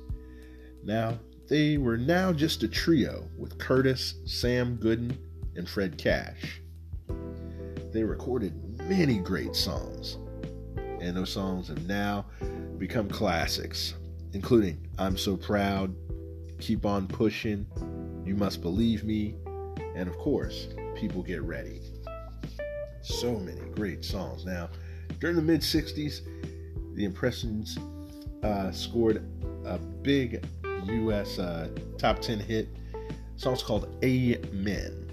Now, 0.85 1.19
they 1.49 1.79
were 1.79 1.97
now 1.97 2.33
just 2.33 2.63
a 2.63 2.69
trio 2.69 3.29
with 3.37 3.59
Curtis, 3.59 4.15
Sam 4.27 4.77
Gooden, 4.77 5.17
and 5.57 5.69
Fred 5.69 5.97
Cash. 5.97 6.61
They 7.93 8.05
recorded 8.05 8.79
many 8.83 9.19
great 9.19 9.57
songs, 9.57 10.19
and 11.01 11.17
those 11.17 11.31
songs 11.31 11.69
have 11.69 11.87
now 11.87 12.27
become 12.79 13.09
classics, 13.09 13.95
including 14.33 14.87
I'm 14.99 15.17
So 15.17 15.37
Proud, 15.37 15.95
Keep 16.61 16.87
On 16.87 17.07
Pushing, 17.07 17.67
you 18.25 18.35
Must 18.35 18.61
Believe 18.61 19.05
Me, 19.05 19.35
and 19.95 20.09
of 20.09 20.17
course, 20.19 20.69
People 20.95 21.23
Get 21.23 21.43
Ready. 21.43 21.81
So 23.03 23.39
many 23.39 23.61
great 23.71 24.05
songs. 24.05 24.45
Now, 24.45 24.69
during 25.21 25.37
the 25.37 25.43
mid 25.43 25.61
60s, 25.61 26.21
the 26.95 27.05
Impressions 27.05 27.79
uh, 28.43 28.71
scored 28.71 29.25
a 29.65 29.79
big 29.79 30.45
U.S. 30.85 31.39
Uh, 31.39 31.69
top 31.97 32.21
10 32.21 32.39
hit. 32.39 32.69
The 32.75 33.41
song's 33.41 33.63
called 33.63 33.97
Amen. 34.05 35.11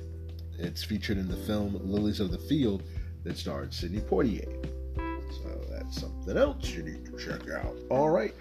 It's 0.57 0.83
featured 0.83 1.17
in 1.17 1.27
the 1.27 1.35
film 1.35 1.79
Lilies 1.83 2.19
of 2.19 2.31
the 2.31 2.37
Field 2.37 2.83
that 3.23 3.37
starred 3.37 3.73
Sidney 3.73 3.99
Poitier. 3.99 4.65
Something 6.25 6.41
else 6.41 6.69
you 6.71 6.81
need 6.81 7.05
to 7.05 7.17
check 7.17 7.47
out. 7.51 7.77
All 7.91 8.09
right. 8.09 8.33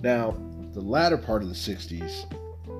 Now, 0.00 0.36
the 0.72 0.80
latter 0.80 1.18
part 1.18 1.42
of 1.42 1.48
the 1.48 1.54
60s 1.54 2.24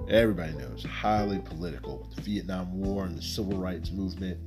everybody 0.08 0.52
knows, 0.52 0.84
highly 0.84 1.40
political 1.40 2.08
the 2.14 2.22
Vietnam 2.22 2.80
War 2.80 3.04
and 3.06 3.18
the 3.18 3.22
Civil 3.22 3.58
Rights 3.58 3.90
Movement, 3.90 4.38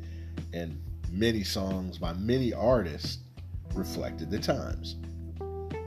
and 0.53 0.81
many 1.11 1.43
songs 1.43 1.97
by 1.97 2.13
many 2.13 2.53
artists 2.53 3.19
reflected 3.73 4.31
the 4.31 4.39
times. 4.39 4.95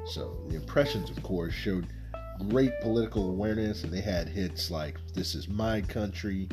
So 0.04 0.44
the 0.48 0.56
Impressions, 0.56 1.08
of 1.08 1.22
course, 1.22 1.54
showed 1.54 1.86
great 2.50 2.72
political 2.82 3.30
awareness, 3.30 3.82
and 3.82 3.90
they 3.90 4.02
had 4.02 4.28
hits 4.28 4.70
like 4.70 4.98
This 5.14 5.34
Is 5.34 5.48
My 5.48 5.80
Country, 5.80 6.50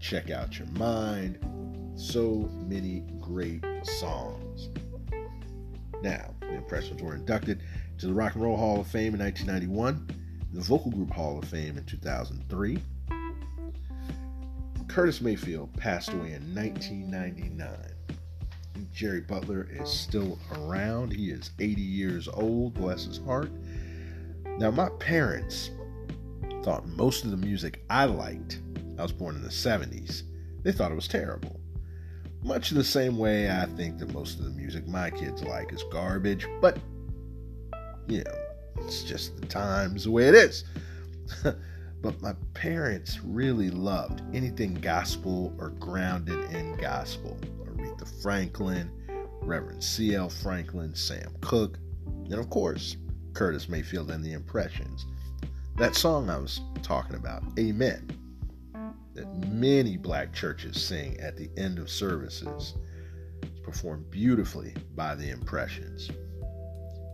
Check 0.00 0.30
Out 0.30 0.58
Your 0.58 0.68
Mind, 0.68 1.38
so 1.96 2.48
many 2.66 3.04
great 3.20 3.62
songs. 3.82 4.70
Now, 6.02 6.33
the 6.48 6.56
Impressions 6.56 7.02
were 7.02 7.14
inducted 7.14 7.62
to 7.98 8.06
the 8.06 8.14
Rock 8.14 8.34
and 8.34 8.42
Roll 8.42 8.56
Hall 8.56 8.80
of 8.80 8.86
Fame 8.86 9.14
in 9.14 9.20
1991 9.20 10.22
the 10.54 10.60
Vocal 10.60 10.92
Group 10.92 11.10
Hall 11.10 11.36
of 11.36 11.44
Fame 11.46 11.76
in 11.76 11.84
2003. 11.84 12.78
Curtis 14.86 15.20
Mayfield 15.20 15.76
passed 15.76 16.10
away 16.10 16.34
in 16.34 16.54
1999. 16.54 17.68
Jerry 18.92 19.22
Butler 19.22 19.66
is 19.68 19.90
still 19.90 20.38
around. 20.52 21.12
He 21.12 21.30
is 21.30 21.50
80 21.58 21.80
years 21.80 22.28
old, 22.28 22.74
bless 22.74 23.04
his 23.04 23.18
heart. 23.18 23.50
Now, 24.58 24.70
my 24.70 24.88
parents 25.00 25.70
thought 26.62 26.86
most 26.86 27.24
of 27.24 27.32
the 27.32 27.36
music 27.36 27.82
I 27.90 28.04
liked, 28.04 28.60
I 28.96 29.02
was 29.02 29.10
born 29.10 29.34
in 29.34 29.42
the 29.42 29.48
70s, 29.48 30.22
they 30.62 30.70
thought 30.70 30.92
it 30.92 30.96
was 30.96 31.08
terrible. 31.08 31.60
Much 32.44 32.70
the 32.70 32.84
same 32.84 33.16
way 33.16 33.50
I 33.50 33.64
think 33.64 33.98
that 33.98 34.12
most 34.12 34.38
of 34.38 34.44
the 34.44 34.50
music 34.50 34.86
my 34.86 35.08
kids 35.10 35.42
like 35.42 35.72
is 35.72 35.82
garbage, 35.90 36.46
but, 36.60 36.76
you 38.06 38.22
know, 38.22 38.34
it's 38.82 39.02
just 39.02 39.40
the 39.40 39.46
times 39.46 40.04
the 40.04 40.10
way 40.10 40.28
it 40.28 40.34
is. 40.34 40.64
but 41.42 42.20
my 42.20 42.34
parents 42.52 43.20
really 43.24 43.70
loved 43.70 44.20
anything 44.34 44.74
gospel 44.74 45.54
or 45.58 45.70
grounded 45.70 46.38
in 46.50 46.76
gospel. 46.76 47.38
Aretha 47.64 48.06
Franklin, 48.22 48.90
Reverend 49.40 49.82
C.L. 49.82 50.28
Franklin, 50.28 50.94
Sam 50.94 51.34
Cooke, 51.40 51.78
and 52.06 52.34
of 52.34 52.50
course, 52.50 52.98
Curtis 53.32 53.70
Mayfield 53.70 54.10
and 54.10 54.22
the 54.22 54.34
Impressions. 54.34 55.06
That 55.76 55.94
song 55.94 56.28
I 56.28 56.36
was 56.36 56.60
talking 56.82 57.16
about, 57.16 57.42
Amen, 57.58 58.13
that 59.14 59.48
many 59.48 59.96
black 59.96 60.32
churches 60.32 60.82
sing 60.82 61.18
at 61.20 61.36
the 61.36 61.48
end 61.56 61.78
of 61.78 61.88
services, 61.88 62.74
is 63.42 63.60
performed 63.62 64.10
beautifully 64.10 64.74
by 64.94 65.14
the 65.14 65.30
Impressions. 65.30 66.10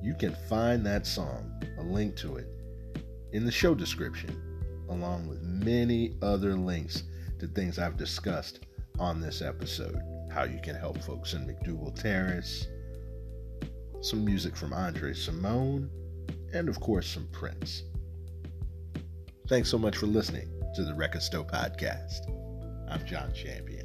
You 0.02 0.14
can 0.14 0.34
find 0.48 0.84
that 0.86 1.06
song, 1.06 1.52
a 1.78 1.82
link 1.82 2.16
to 2.16 2.36
it, 2.36 2.48
in 3.32 3.44
the 3.44 3.52
show 3.52 3.74
description, 3.74 4.34
along 4.88 5.28
with 5.28 5.42
many 5.42 6.16
other 6.22 6.54
links 6.54 7.04
to 7.38 7.46
things 7.46 7.78
I've 7.78 7.98
discussed 7.98 8.66
on 8.98 9.20
this 9.20 9.42
episode. 9.42 10.00
How 10.32 10.44
you 10.44 10.60
can 10.62 10.76
help 10.76 11.02
folks 11.02 11.34
in 11.34 11.46
McDougald 11.46 12.00
Terrace, 12.00 12.66
some 14.00 14.24
music 14.24 14.56
from 14.56 14.72
Andre 14.72 15.12
Cymone, 15.12 15.90
and 16.54 16.68
of 16.68 16.80
course, 16.80 17.08
some 17.08 17.28
Prince. 17.30 17.82
Thanks 19.48 19.68
so 19.68 19.78
much 19.78 19.96
for 19.96 20.06
listening 20.06 20.59
to 20.74 20.84
the 20.84 20.94
Record 20.94 21.22
Podcast. 21.44 22.30
I'm 22.88 23.04
John 23.04 23.32
Champion. 23.32 23.79